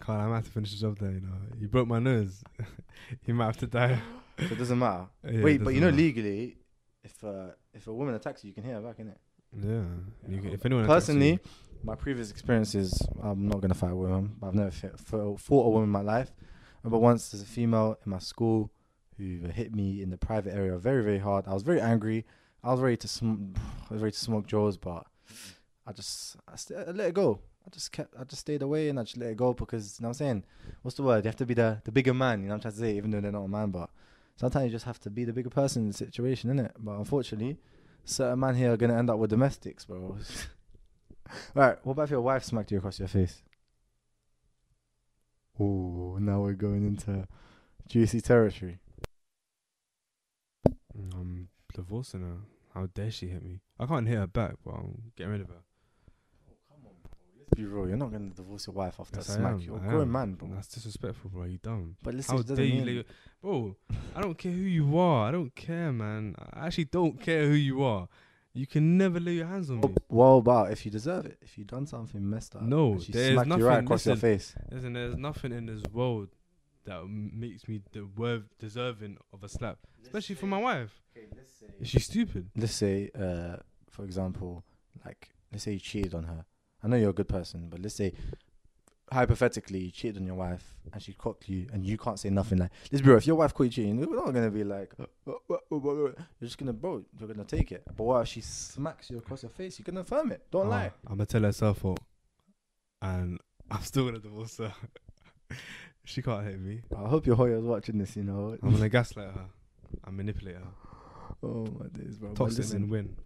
Carl, 0.00 0.20
I 0.20 0.26
might 0.26 0.34
have 0.36 0.44
to 0.46 0.50
finish 0.50 0.72
the 0.72 0.80
job 0.80 0.98
there. 0.98 1.12
You 1.12 1.20
know, 1.20 1.34
you 1.60 1.68
broke 1.68 1.86
my 1.86 2.00
nose. 2.00 2.42
you 3.26 3.34
might 3.34 3.46
have 3.46 3.58
to 3.58 3.66
die. 3.66 4.00
So 4.38 4.46
it 4.46 4.58
doesn't 4.58 4.78
matter. 4.78 5.06
Yeah, 5.24 5.30
it 5.30 5.44
Wait, 5.44 5.62
but 5.62 5.74
you 5.74 5.80
know 5.80 5.86
matter. 5.86 5.96
legally, 5.98 6.56
if 7.04 7.22
uh, 7.22 7.50
if 7.72 7.86
a 7.86 7.92
woman 7.92 8.14
attacks 8.14 8.42
you, 8.42 8.48
you 8.48 8.54
can 8.54 8.64
hit 8.64 8.74
her 8.74 8.80
back, 8.80 8.98
innit? 8.98 9.16
Yeah. 9.60 9.84
You 10.28 10.40
can, 10.40 10.52
if 10.52 10.64
anyone 10.64 10.86
Personally, 10.86 11.38
my 11.82 11.94
previous 11.94 12.30
experiences, 12.30 13.00
I'm 13.22 13.48
not 13.48 13.60
gonna 13.60 13.74
fight 13.74 13.92
a 13.92 13.96
woman. 13.96 14.36
But 14.38 14.48
I've 14.48 14.54
never 14.54 14.70
fit, 14.70 14.98
fought 14.98 15.66
a 15.66 15.70
woman 15.70 15.84
in 15.84 15.90
my 15.90 16.00
life. 16.00 16.32
But 16.84 16.98
once 16.98 17.30
there's 17.30 17.42
a 17.42 17.46
female 17.46 17.98
in 18.04 18.10
my 18.10 18.18
school 18.18 18.70
who 19.18 19.48
hit 19.48 19.74
me 19.74 20.02
in 20.02 20.10
the 20.10 20.16
private 20.16 20.54
area 20.54 20.76
very 20.78 21.04
very 21.04 21.18
hard. 21.18 21.46
I 21.46 21.54
was 21.54 21.62
very 21.62 21.80
angry. 21.80 22.24
I 22.64 22.70
was 22.72 22.80
ready 22.80 22.96
to 22.98 23.08
sm- 23.08 23.52
I 23.90 23.94
was 23.94 24.02
ready 24.02 24.12
to 24.12 24.18
smoke 24.18 24.46
jaws, 24.46 24.76
but 24.76 25.06
I 25.86 25.92
just 25.92 26.36
I, 26.48 26.56
st- 26.56 26.88
I 26.88 26.90
let 26.90 27.08
it 27.08 27.14
go. 27.14 27.40
I 27.66 27.70
just 27.70 27.92
kept 27.92 28.14
I 28.18 28.24
just 28.24 28.40
stayed 28.40 28.62
away 28.62 28.88
and 28.88 28.98
I 28.98 29.04
just 29.04 29.16
let 29.16 29.30
it 29.30 29.36
go 29.36 29.52
because 29.52 29.98
you 29.98 30.02
know 30.02 30.08
what 30.08 30.20
I'm 30.20 30.26
saying. 30.26 30.44
What's 30.82 30.96
the 30.96 31.02
word? 31.04 31.24
You 31.24 31.28
have 31.28 31.36
to 31.36 31.46
be 31.46 31.54
the 31.54 31.80
the 31.84 31.92
bigger 31.92 32.14
man. 32.14 32.40
You 32.40 32.48
know 32.48 32.54
what 32.54 32.66
I'm 32.66 32.72
trying 32.72 32.74
to 32.74 32.80
say, 32.80 32.96
even 32.96 33.10
though 33.10 33.20
they're 33.20 33.32
not 33.32 33.44
a 33.44 33.48
man, 33.48 33.70
but 33.70 33.90
sometimes 34.36 34.64
you 34.64 34.70
just 34.70 34.86
have 34.86 35.00
to 35.00 35.10
be 35.10 35.24
the 35.24 35.32
bigger 35.32 35.50
person 35.50 35.82
in 35.82 35.88
the 35.88 35.94
situation, 35.94 36.50
innit? 36.50 36.72
But 36.78 36.92
unfortunately, 36.92 37.58
certain 38.04 38.40
man 38.40 38.56
here 38.56 38.72
are 38.72 38.76
gonna 38.76 38.98
end 38.98 39.10
up 39.10 39.18
with 39.18 39.30
domestics, 39.30 39.84
bro. 39.84 40.16
right, 41.54 41.78
what 41.84 41.92
about 41.92 42.04
if 42.04 42.10
your 42.10 42.20
wife 42.20 42.44
smacked 42.44 42.70
you 42.72 42.78
across 42.78 42.98
your 42.98 43.08
face? 43.08 43.42
Oh, 45.60 46.18
now 46.20 46.40
we're 46.40 46.54
going 46.54 46.84
into 46.86 47.26
juicy 47.88 48.20
territory. 48.20 48.78
I'm 51.14 51.48
divorcing 51.74 52.22
her. 52.22 52.36
How 52.74 52.86
dare 52.94 53.10
she 53.10 53.28
hit 53.28 53.42
me? 53.44 53.60
I 53.78 53.86
can't 53.86 54.08
hit 54.08 54.16
her 54.18 54.26
back, 54.26 54.54
but 54.64 54.72
I'm 54.72 55.12
getting 55.16 55.32
rid 55.32 55.40
of 55.42 55.48
her. 55.48 55.62
Come 56.68 56.86
on, 56.86 56.92
let's 57.38 57.50
be 57.54 57.64
real, 57.66 57.86
you're 57.86 57.96
not 57.98 58.10
gonna 58.12 58.30
divorce 58.30 58.66
your 58.66 58.74
wife 58.74 58.96
after 58.98 59.18
Yes, 59.18 59.28
a 59.28 59.32
I 59.32 59.36
smack. 59.36 59.52
am, 59.52 59.58
You're 59.60 59.76
a 59.76 59.80
I 59.82 59.88
grown 59.88 60.02
am. 60.02 60.12
man, 60.12 60.34
bro. 60.34 60.48
That's 60.54 60.68
disrespectful, 60.68 61.30
bro. 61.30 61.44
You 61.44 61.58
dumb. 61.58 61.96
But 62.02 62.14
listen, 62.14 62.34
How 62.36 62.40
it 62.40 62.46
doesn't 62.46 62.56
dare 62.56 62.64
you, 62.64 62.84
mean- 62.84 62.94
your- 62.94 63.04
bro? 63.42 63.76
I 64.16 64.20
don't 64.22 64.38
care 64.38 64.52
who 64.52 64.58
you 64.62 64.98
are. 64.98 65.28
I 65.28 65.32
don't 65.32 65.54
care, 65.54 65.92
man. 65.92 66.34
I 66.54 66.66
actually 66.66 66.86
don't 66.86 67.20
care 67.20 67.46
who 67.46 67.54
you 67.54 67.82
are. 67.82 68.08
You 68.54 68.66
can 68.66 68.98
never 68.98 69.18
lay 69.18 69.32
your 69.34 69.46
hands 69.46 69.70
on 69.70 69.80
me. 69.80 69.94
What 70.08 70.26
about 70.26 70.72
if 70.72 70.84
you 70.84 70.90
deserve 70.90 71.24
it? 71.26 71.38
If 71.40 71.56
you've 71.56 71.68
done 71.68 71.86
something 71.86 72.28
messed 72.28 72.54
up, 72.54 72.62
No, 72.62 72.92
and 72.92 73.02
she 73.02 73.12
there's 73.12 73.32
smacked 73.32 73.48
you 73.48 73.54
right 73.66 73.72
nothing- 73.74 73.84
across 73.86 74.06
your 74.06 74.14
listen. 74.16 74.30
face. 74.38 74.54
Listen, 74.70 74.92
there's 74.92 75.16
nothing 75.16 75.52
in 75.52 75.66
this 75.66 75.82
world 75.92 76.28
that 76.84 77.06
makes 77.08 77.66
me 77.66 77.80
the 77.92 78.04
worth 78.04 78.42
deserving 78.58 79.16
of 79.32 79.42
a 79.42 79.48
slap, 79.48 79.78
especially 80.02 80.34
from 80.34 80.50
my 80.50 80.58
wife. 80.58 81.00
Is 81.80 81.88
she 81.88 81.98
stupid? 82.00 82.50
let's 82.56 82.74
say, 82.74 83.10
uh, 83.14 83.56
for 83.88 84.04
example, 84.04 84.64
like 85.04 85.30
let's 85.50 85.64
say 85.64 85.72
you 85.72 85.78
cheated 85.78 86.14
on 86.14 86.24
her. 86.24 86.44
I 86.82 86.88
know 86.88 86.96
you're 86.96 87.10
a 87.10 87.14
good 87.14 87.28
person, 87.28 87.68
but 87.70 87.80
let's 87.80 87.94
say 87.94 88.12
hypothetically 89.12 89.78
you 89.78 89.90
cheated 89.90 90.18
on 90.18 90.26
your 90.26 90.34
wife 90.34 90.74
and 90.92 91.02
she 91.02 91.12
caught 91.12 91.42
you 91.46 91.68
and 91.72 91.84
you 91.84 91.96
can't 91.98 92.18
say 92.18 92.30
nothing 92.30 92.58
like 92.58 92.70
this, 92.90 93.00
bro. 93.00 93.16
If 93.16 93.26
your 93.26 93.36
wife 93.36 93.54
caught 93.54 93.64
you 93.64 93.70
cheating, 93.70 93.98
you're 93.98 94.14
not 94.14 94.32
gonna 94.32 94.50
be 94.50 94.64
like, 94.64 94.92
"Uh, 94.98 95.04
uh, 95.26 95.32
uh, 95.50 95.54
uh, 95.70 95.76
uh, 95.76 95.76
uh." 95.76 96.12
you're 96.12 96.14
just 96.40 96.58
gonna, 96.58 96.72
bro, 96.72 97.04
you're 97.18 97.28
gonna 97.28 97.44
take 97.44 97.72
it. 97.72 97.82
But 97.96 98.04
what 98.04 98.22
if 98.22 98.28
she 98.28 98.40
smacks 98.40 99.10
you 99.10 99.18
across 99.18 99.42
your 99.42 99.50
face? 99.50 99.78
You 99.78 99.84
can 99.84 99.98
affirm 99.98 100.32
it. 100.32 100.46
Don't 100.50 100.68
lie. 100.68 100.92
I'm 101.06 101.16
gonna 101.16 101.26
tell 101.26 101.42
her 101.42 101.52
self 101.52 101.84
and 103.02 103.38
I'm 103.70 103.82
still 103.82 104.04
gonna 104.06 104.18
divorce 104.18 104.58
her. 104.58 104.72
she 106.04 106.22
can't 106.22 106.44
hit 106.44 106.60
me. 106.60 106.82
I 106.96 107.08
hope 107.08 107.26
your 107.26 107.36
Hoya's 107.36 107.64
watching 107.64 107.98
this. 107.98 108.16
You 108.16 108.24
know. 108.24 108.56
I'm 108.62 108.72
gonna 108.72 108.88
gaslight 108.88 109.32
her. 109.32 109.46
I 110.04 110.10
manipulate 110.10 110.56
her. 110.56 110.68
oh 111.42 111.66
my 111.78 111.86
days, 111.88 112.18
bro. 112.18 112.32
Toxic 112.32 112.72
men 112.72 112.88
win. 112.88 113.16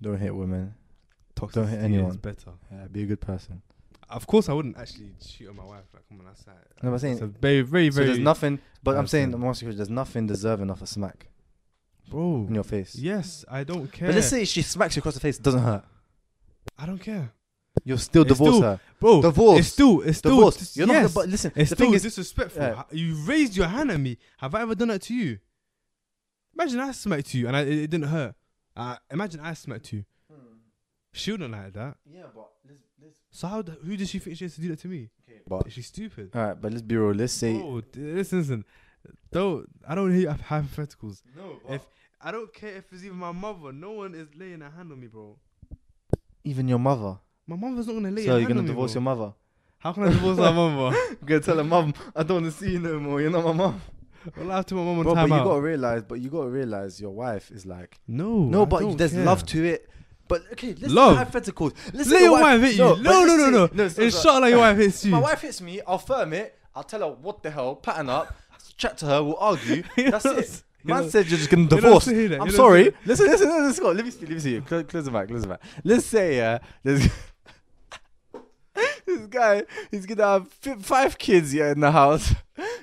don't 0.00 0.18
hit 0.18 0.34
women. 0.34 0.74
Don't 1.34 1.68
hit 1.68 1.78
anyone. 1.78 2.16
better. 2.16 2.50
Yeah, 2.72 2.88
be 2.90 3.04
a 3.04 3.06
good 3.06 3.20
person. 3.20 3.62
Of 4.10 4.26
course, 4.26 4.48
I 4.48 4.54
wouldn't 4.54 4.78
actually 4.78 5.10
shoot 5.24 5.50
on 5.50 5.56
my 5.56 5.64
wife. 5.64 5.84
Like, 5.92 6.08
come 6.08 6.20
on, 6.20 6.26
that's 6.26 6.42
that. 6.44 6.56
No, 6.82 6.92
I'm 6.92 6.98
saying- 6.98 7.20
a 7.22 7.26
very, 7.26 7.60
very, 7.60 7.90
So 7.90 7.96
very. 7.96 8.06
there's 8.06 8.18
nothing. 8.18 8.58
But 8.82 8.96
I'm 8.96 9.06
saying. 9.06 9.34
I'm 9.34 9.44
asking 9.44 9.68
you, 9.68 9.74
there's 9.74 9.90
nothing 9.90 10.26
deserving 10.26 10.70
of 10.70 10.80
a 10.80 10.86
smack 10.86 11.28
bro. 12.08 12.46
in 12.48 12.54
your 12.54 12.64
face. 12.64 12.94
Yes, 12.96 13.44
I 13.50 13.64
don't 13.64 13.90
care. 13.92 14.08
But 14.08 14.14
let's 14.14 14.28
say 14.28 14.44
she 14.46 14.62
smacks 14.62 14.96
you 14.96 15.00
across 15.00 15.14
the 15.14 15.20
face, 15.20 15.36
it 15.38 15.42
doesn't 15.42 15.62
hurt. 15.62 15.84
I 16.78 16.86
don't 16.86 16.98
care, 16.98 17.32
You'll 17.84 17.98
still 17.98 18.22
It's 18.22 18.30
divorce 18.30 18.56
still- 18.56 18.62
her. 18.62 18.80
bro. 18.98 19.22
Divorce. 19.22 19.58
It's 19.60 19.68
still, 19.68 20.00
it's 20.00 20.18
still. 20.18 20.36
Divorce. 20.36 20.56
dis- 20.56 20.76
You're 20.76 20.86
not 20.86 20.94
yes. 20.94 21.14
but 21.14 21.28
listen, 21.28 21.52
It's 21.54 21.70
the 21.70 21.76
still 21.76 21.86
thing 21.86 21.94
is, 21.94 22.02
disrespectful. 22.02 22.62
Yeah. 22.62 22.82
You 22.92 23.14
raised 23.24 23.56
your 23.56 23.66
hand 23.66 23.90
at 23.90 24.00
me. 24.00 24.16
Have 24.38 24.54
I 24.54 24.62
ever 24.62 24.74
done 24.74 24.88
that 24.88 25.02
to 25.02 25.14
you? 25.14 25.38
Imagine 26.58 26.80
I 26.80 26.92
smacked 26.92 27.34
you 27.34 27.46
and 27.46 27.56
I, 27.56 27.60
it, 27.62 27.68
it 27.68 27.90
didn't 27.90 28.08
hurt. 28.08 28.34
Uh, 28.76 28.96
imagine 29.10 29.40
I 29.40 29.54
smacked 29.54 29.92
you. 29.92 30.04
She 31.18 31.32
wouldn't 31.32 31.52
like 31.52 31.72
that. 31.74 31.96
yeah, 32.10 32.22
but 32.34 32.48
let's, 32.68 32.80
let's, 33.02 33.16
So 33.30 33.48
how? 33.48 33.62
The, 33.62 33.72
who 33.72 33.96
does 33.96 34.08
she 34.10 34.18
think 34.18 34.36
she 34.36 34.44
has 34.44 34.54
to 34.54 34.60
do 34.60 34.68
that 34.68 34.78
to 34.80 34.88
me? 34.88 35.10
Okay, 35.28 35.40
but 35.48 35.70
she's 35.72 35.86
stupid? 35.86 36.30
all 36.34 36.42
right, 36.46 36.60
but 36.60 36.70
let's 36.72 36.82
be 36.82 36.96
real. 36.96 37.14
Let's 37.14 37.32
say 37.32 37.58
Bro, 37.58 37.82
d- 37.92 38.00
listen, 38.00 38.38
listen. 38.38 38.64
Don't. 39.32 39.66
I 39.86 39.94
don't 39.94 40.12
hate 40.14 40.26
hyp- 40.28 40.40
hypotheticals. 40.42 41.22
no. 41.36 41.60
If 41.68 41.82
I 42.20 42.30
don't 42.32 42.52
care 42.52 42.76
if 42.76 42.92
it's 42.92 43.04
even 43.04 43.16
my 43.18 43.32
mother, 43.32 43.72
no 43.72 43.92
one 43.92 44.14
is 44.14 44.28
laying 44.36 44.60
a 44.62 44.70
hand 44.70 44.90
on 44.92 45.00
me, 45.00 45.06
bro. 45.06 45.36
even 46.44 46.66
your 46.68 46.78
mother, 46.78 47.18
My 47.46 47.56
mother's 47.56 47.86
not 47.86 47.92
gonna 47.94 48.10
lay. 48.10 48.24
so 48.24 48.32
a 48.36 48.38
you're 48.40 48.40
hand 48.40 48.48
gonna 48.48 48.60
on 48.60 48.64
me, 48.64 48.70
divorce 48.70 48.92
bro. 48.92 49.00
your 49.00 49.02
mother. 49.16 49.34
How 49.78 49.92
can 49.92 50.02
I 50.04 50.08
divorce 50.10 50.38
my 50.38 50.50
mother? 50.52 50.96
You're 51.06 51.16
gonna 51.24 51.40
tell 51.40 51.56
her 51.58 51.64
mom, 51.64 51.94
I 52.16 52.24
don't 52.24 52.42
want 52.42 52.52
to 52.52 52.58
see 52.58 52.72
you 52.72 52.80
no 52.80 52.98
more. 52.98 53.20
You're 53.20 53.30
not 53.30 53.44
my 53.44 53.52
mom. 53.52 53.80
Well, 54.36 54.50
I 54.50 54.56
have 54.56 54.66
to 54.66 54.74
my 54.74 54.82
mum 54.82 54.98
on 54.98 55.02
Bro, 55.04 55.14
but 55.14 55.20
time 55.20 55.28
you 55.28 55.34
out. 55.36 55.44
gotta 55.44 55.60
realize, 55.60 56.02
but 56.02 56.20
you 56.20 56.30
gotta 56.30 56.48
realize 56.50 57.00
your 57.00 57.12
wife 57.12 57.52
is 57.52 57.64
like 57.64 57.96
no, 58.08 58.38
no, 58.40 58.62
I 58.62 58.64
but 58.64 58.80
don't 58.80 58.96
there's 58.98 59.12
care. 59.12 59.24
love 59.24 59.46
to 59.46 59.64
it. 59.64 59.88
But 60.28 60.42
okay, 60.52 60.74
let's 60.78 60.92
Love? 60.92 61.16
hypotheticals. 61.16 61.74
Let's 61.94 62.08
Let 62.10 62.22
your 62.22 62.32
wife 62.32 62.60
hit 62.60 62.72
you. 62.74 62.78
No, 62.78 63.24
no, 63.24 63.36
no, 63.36 63.50
no. 63.50 63.70
no 63.72 63.88
so- 63.88 64.02
It's 64.02 64.20
shot 64.22 64.42
like 64.42 64.50
your 64.50 64.60
wife 64.60 64.76
hits 64.76 65.04
you. 65.04 65.12
My 65.12 65.20
wife 65.20 65.40
hits 65.40 65.60
me. 65.60 65.80
I'll 65.86 65.98
firm 65.98 66.32
it. 66.34 66.58
I'll 66.74 66.84
tell 66.84 67.00
her 67.00 67.08
what 67.10 67.42
the 67.42 67.50
hell, 67.50 67.74
pattern 67.76 68.08
up, 68.10 68.36
chat 68.76 68.98
to 68.98 69.06
her. 69.06 69.22
We'll 69.24 69.36
argue. 69.38 69.82
That's 69.96 70.24
it. 70.26 70.62
Man 70.84 71.02
know- 71.02 71.08
said 71.08 71.26
you're 71.26 71.38
just 71.38 71.50
getting 71.50 71.66
divorced. 71.66 72.08
Eh? 72.08 72.36
I'm 72.38 72.46
you 72.46 72.52
sorry. 72.52 72.92
Listen, 73.04 73.26
listen, 73.26 73.48
listen, 73.66 73.82
go. 73.84 73.90
Let 73.92 74.04
me 74.04 74.10
see. 74.10 74.20
Let 74.20 74.30
me 74.30 74.38
see. 74.38 74.60
Close, 74.60 74.84
close 74.84 75.04
the 75.06 75.10
mic. 75.10 75.28
Close 75.28 75.42
the 75.42 75.48
mic. 75.48 75.58
Let's 75.82 76.06
say, 76.06 76.36
yeah, 76.36 76.58
there's 76.84 77.02
this 79.06 79.26
guy. 79.28 79.64
He's 79.90 80.06
gonna 80.06 80.22
have 80.24 80.48
fi- 80.48 80.76
five 80.76 81.18
kids 81.18 81.52
yeah 81.54 81.72
in 81.72 81.80
the 81.80 81.90
house. 81.90 82.34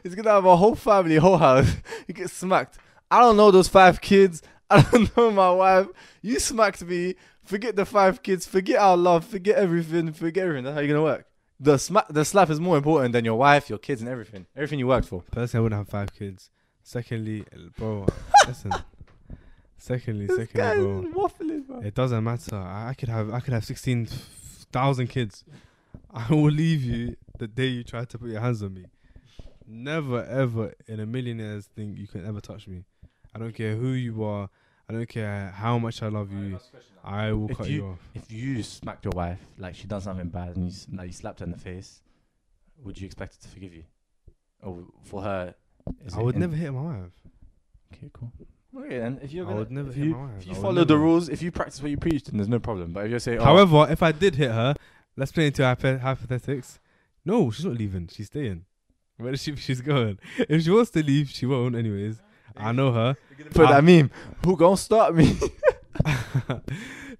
He's 0.04 0.16
gonna 0.16 0.32
have 0.32 0.46
a 0.46 0.56
whole 0.58 0.76
family, 0.76 1.16
whole 1.16 1.38
house. 1.38 1.72
He 2.08 2.14
gets 2.14 2.34
smacked. 2.34 2.78
I 3.10 3.20
don't 3.22 3.38
know 3.38 3.52
those 3.52 3.68
five 3.68 4.02
kids. 4.02 4.42
I 4.70 4.82
don't 4.82 5.16
know 5.16 5.32
my 5.32 5.52
wife. 5.52 5.88
You 6.22 6.40
smacked 6.40 6.84
me. 6.84 7.16
Forget 7.46 7.76
the 7.76 7.86
five 7.86 8.24
kids. 8.24 8.46
Forget 8.46 8.80
our 8.80 8.98
love. 8.98 9.24
Forget 9.26 9.56
everything. 9.58 10.12
Forget 10.14 10.44
everything. 10.44 10.64
That's 10.66 10.76
how 10.76 10.82
you're 10.82 10.90
gonna 10.96 11.04
work. 11.04 11.26
The 11.60 11.78
smack, 11.78 12.08
the 12.10 12.26
slap 12.26 12.50
is 12.50 12.60
more 12.60 12.76
important 12.76 13.14
than 13.14 13.24
your 13.24 13.36
wife, 13.38 13.70
your 13.70 13.78
kids, 13.80 14.02
and 14.02 14.10
everything. 14.10 14.46
Everything 14.56 14.80
you 14.80 14.88
worked 14.88 15.08
for. 15.08 15.22
Personally, 15.32 15.62
I 15.62 15.64
wouldn't 15.64 15.80
have 15.80 15.90
five 15.90 16.14
kids. 16.14 16.50
Secondly, 16.84 17.46
bro, 17.78 18.06
listen. 18.48 18.72
Secondly, 19.78 20.26
This 20.28 20.38
secondly, 20.50 21.10
bro, 21.12 21.28
waffling, 21.28 21.68
bro. 21.68 21.80
it 21.82 21.94
doesn't 21.94 22.24
matter. 22.24 22.56
I, 22.56 22.90
I 22.90 22.94
could 22.94 23.10
have, 23.10 23.32
I 23.34 23.40
could 23.40 23.54
have 23.54 23.64
sixteen 23.66 24.08
thousand 24.72 25.08
kids. 25.08 25.44
I 26.12 26.28
will 26.34 26.52
leave 26.52 26.84
you 26.84 27.16
the 27.38 27.48
day 27.48 27.68
you 27.68 27.84
try 27.84 28.06
to 28.06 28.18
put 28.18 28.30
your 28.30 28.40
hands 28.42 28.64
on 28.64 28.74
me. 28.74 28.86
Never, 29.68 30.24
ever 30.26 30.74
in 30.88 31.00
a 31.00 31.06
millionaire's 31.06 31.68
thing 31.68 31.96
you 31.98 32.08
can 32.08 32.26
ever 32.26 32.40
touch 32.42 32.68
me. 32.68 32.84
I 33.34 33.40
don't 33.40 33.54
care 33.54 33.76
who 33.76 33.90
you 33.90 34.24
are. 34.24 34.50
I 34.88 34.93
don't 34.93 35.10
care 35.10 35.52
how 35.56 35.78
much 35.80 36.02
I 36.04 36.08
love 36.10 36.32
you. 36.32 36.60
I 37.04 37.32
will 37.34 37.50
If 37.50 37.58
cut 37.58 37.67
you- 37.69 37.76
you 37.76 37.86
off. 37.88 38.10
If 38.13 38.32
you 38.32 38.62
smacked 38.63 39.06
your 39.06 39.13
wife, 39.15 39.39
like 39.58 39.76
she 39.76 39.88
done 39.88 40.02
something 40.02 40.30
bad, 40.30 40.56
and 40.56 40.65
you 40.65 40.69
s- 40.71 40.88
like 40.91 41.08
you 41.08 41.13
slapped 41.13 41.39
her 41.39 41.45
in 41.45 41.52
the 41.52 41.58
face, 41.58 42.02
would 42.84 43.00
you 43.00 43.06
expect 43.06 43.36
her 43.36 43.41
to 43.41 43.48
forgive 43.48 43.74
you? 43.74 43.84
Or 44.62 44.86
for 45.04 45.21
her, 45.24 45.56
is 46.04 46.13
I 46.15 46.19
it 46.19 46.24
would 46.24 46.36
in- 46.36 46.41
never 46.41 46.56
hit 46.56 46.71
my 46.74 46.82
wife. 46.82 47.12
Okay, 47.93 48.10
cool. 48.13 48.32
Okay, 48.78 48.98
then 49.00 49.19
if 49.21 49.32
you're 49.32 49.45
I 49.45 49.50
gonna, 49.50 49.60
would 49.60 49.71
never 49.71 49.89
if 49.89 49.95
hit 49.95 50.06
you, 50.06 50.12
my 50.15 50.26
wife. 50.26 50.38
if 50.39 50.45
you 50.48 50.52
I 50.52 50.56
would 50.56 50.62
follow 50.62 50.84
the 50.84 50.93
never. 50.93 51.00
rules, 51.00 51.30
if 51.30 51.41
you 51.41 51.52
practice 51.52 51.82
what 51.82 51.91
you 51.91 51.98
preach, 51.98 52.26
then 52.26 52.38
there's 52.38 52.50
no 52.50 52.60
problem. 52.60 52.91
But 52.93 53.06
if 53.06 53.12
you 53.12 53.19
say, 53.19 53.38
oh, 53.38 53.43
However, 53.43 53.88
if 53.89 54.04
I 54.04 54.12
did 54.12 54.36
hit 54.36 54.52
her, 54.52 54.76
let's 55.15 55.32
play 55.32 55.48
into 55.48 55.63
hypo- 55.63 55.98
hypothetics. 56.00 56.80
No, 57.24 57.50
she's 57.52 57.65
not 57.65 57.76
leaving. 57.78 58.08
She's 58.10 58.28
staying. 58.28 58.65
Where 59.17 59.34
is 59.34 59.41
she? 59.41 59.56
She's 59.56 59.80
going. 59.82 60.19
If 60.38 60.63
she 60.63 60.71
wants 60.71 60.91
to 60.91 61.02
leave, 61.04 61.30
she 61.30 61.45
won't. 61.45 61.76
Anyways, 61.76 62.19
I 62.58 62.72
know 62.72 62.91
her. 62.91 63.18
put 63.54 63.68
I- 63.68 63.74
that 63.74 63.84
meme, 63.84 64.12
who 64.46 64.56
gonna 64.58 64.78
stop 64.78 65.13
me? 65.13 65.38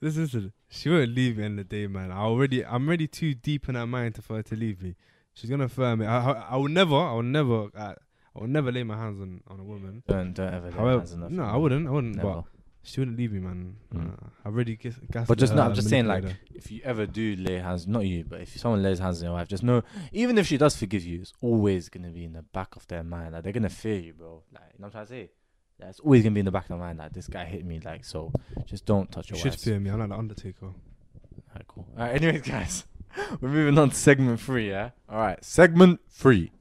listen, 0.02 0.24
listen. 0.24 0.54
She 0.70 0.90
won't 0.90 1.10
leave 1.12 1.38
me 1.38 1.46
in 1.46 1.56
the 1.56 1.64
day, 1.64 1.88
man. 1.88 2.12
I 2.12 2.18
already, 2.20 2.66
I'm 2.66 2.88
already 2.88 3.08
too 3.08 3.34
deep 3.34 3.70
in 3.70 3.76
her 3.76 3.88
mind 3.88 4.22
for 4.24 4.36
her 4.36 4.44
to 4.44 4.56
leave 4.56 4.82
me. 4.82 4.96
She's 5.34 5.50
gonna 5.50 5.70
firm 5.70 6.02
it. 6.02 6.08
I, 6.08 6.18
I, 6.32 6.46
I 6.52 6.56
will 6.58 6.68
never, 6.70 6.96
I 6.96 7.14
will 7.14 7.24
never, 7.24 7.64
uh, 7.64 7.70
I, 7.78 7.96
I 8.36 8.40
will 8.42 8.48
never 8.48 8.72
lay 8.72 8.84
my 8.84 8.98
hands 8.98 9.20
on, 9.22 9.42
on 9.48 9.60
a 9.60 9.64
woman. 9.64 10.04
don't 10.08 10.34
don't 10.34 10.54
ever. 10.54 10.68
lay 10.68 10.74
However, 10.74 10.98
hands 11.00 11.14
on 11.14 11.22
her 11.22 11.30
no, 11.30 11.44
I 11.44 11.56
wouldn't, 11.56 11.88
I 11.88 11.92
wouldn't. 11.92 12.16
Never. 12.18 12.28
But 12.30 12.44
she 12.86 13.02
wouldn't 13.02 13.18
leave 13.18 13.32
me, 13.32 13.40
man. 13.40 13.76
Mm. 13.94 14.14
Uh, 14.14 14.28
I 14.44 14.48
already 14.48 14.76
guess, 14.76 14.94
But 15.28 15.38
just 15.38 15.56
no, 15.56 15.64
I'm 15.64 15.74
just 15.74 15.90
saying, 15.90 16.06
like, 16.06 16.24
if 16.54 16.72
you 16.72 16.82
ever 16.84 17.06
do 17.06 17.36
lay 17.36 17.56
hands, 17.56 17.88
not 17.88 18.06
you, 18.06 18.24
but 18.24 18.42
if 18.42 18.58
someone 18.58 18.84
lays 18.84 19.00
hands 19.00 19.20
on 19.22 19.26
your 19.26 19.34
wife, 19.34 19.48
just 19.48 19.64
know, 19.64 19.84
even 20.12 20.38
if 20.38 20.48
she 20.48 20.58
does 20.58 20.76
forgive 20.76 21.04
you, 21.04 21.22
it's 21.22 21.34
always 21.42 21.90
gonna 21.90 22.12
be 22.12 22.24
in 22.26 22.34
the 22.34 22.44
back 22.44 22.76
of 22.76 22.88
their 22.88 23.04
mind. 23.04 23.34
Like 23.34 23.44
they're 23.44 23.54
gonna 23.54 23.70
fear 23.70 24.00
you, 24.00 24.14
bro. 24.14 24.44
Like 24.54 24.64
you 24.74 24.80
know 24.80 24.86
what 24.86 24.86
I'm 24.88 24.92
trying 24.92 25.06
to 25.06 25.10
say. 25.10 25.32
Yeah, 25.80 25.90
it's 25.90 26.00
always 26.00 26.24
gonna 26.24 26.34
be 26.36 26.40
in 26.42 26.46
the 26.46 26.52
back 26.52 26.66
of 26.66 26.70
their 26.70 26.78
mind. 26.78 27.00
Like 27.00 27.14
this 27.14 27.28
guy 27.28 27.46
hit 27.46 27.66
me. 27.66 27.80
Like 27.84 28.06
so, 28.06 28.32
just 28.66 28.86
don't 28.86 29.12
touch 29.12 29.32
you 29.32 29.36
your 29.36 29.52
should 29.52 29.60
fear 29.60 29.80
me. 29.80 29.90
I'm 29.90 30.00
like 30.00 30.10
the 30.10 30.16
Undertaker. 30.16 30.68
Alright, 30.68 31.68
cool. 31.68 31.88
Alright, 31.98 32.16
anyways, 32.22 32.42
guys, 32.44 32.86
we're 33.42 33.50
moving 33.50 33.78
on 33.80 33.90
to 33.90 33.96
segment 33.96 34.40
three. 34.40 34.70
Yeah. 34.70 34.92
All 35.10 35.18
right, 35.18 35.44
segment 35.44 36.02
three. 36.10 36.52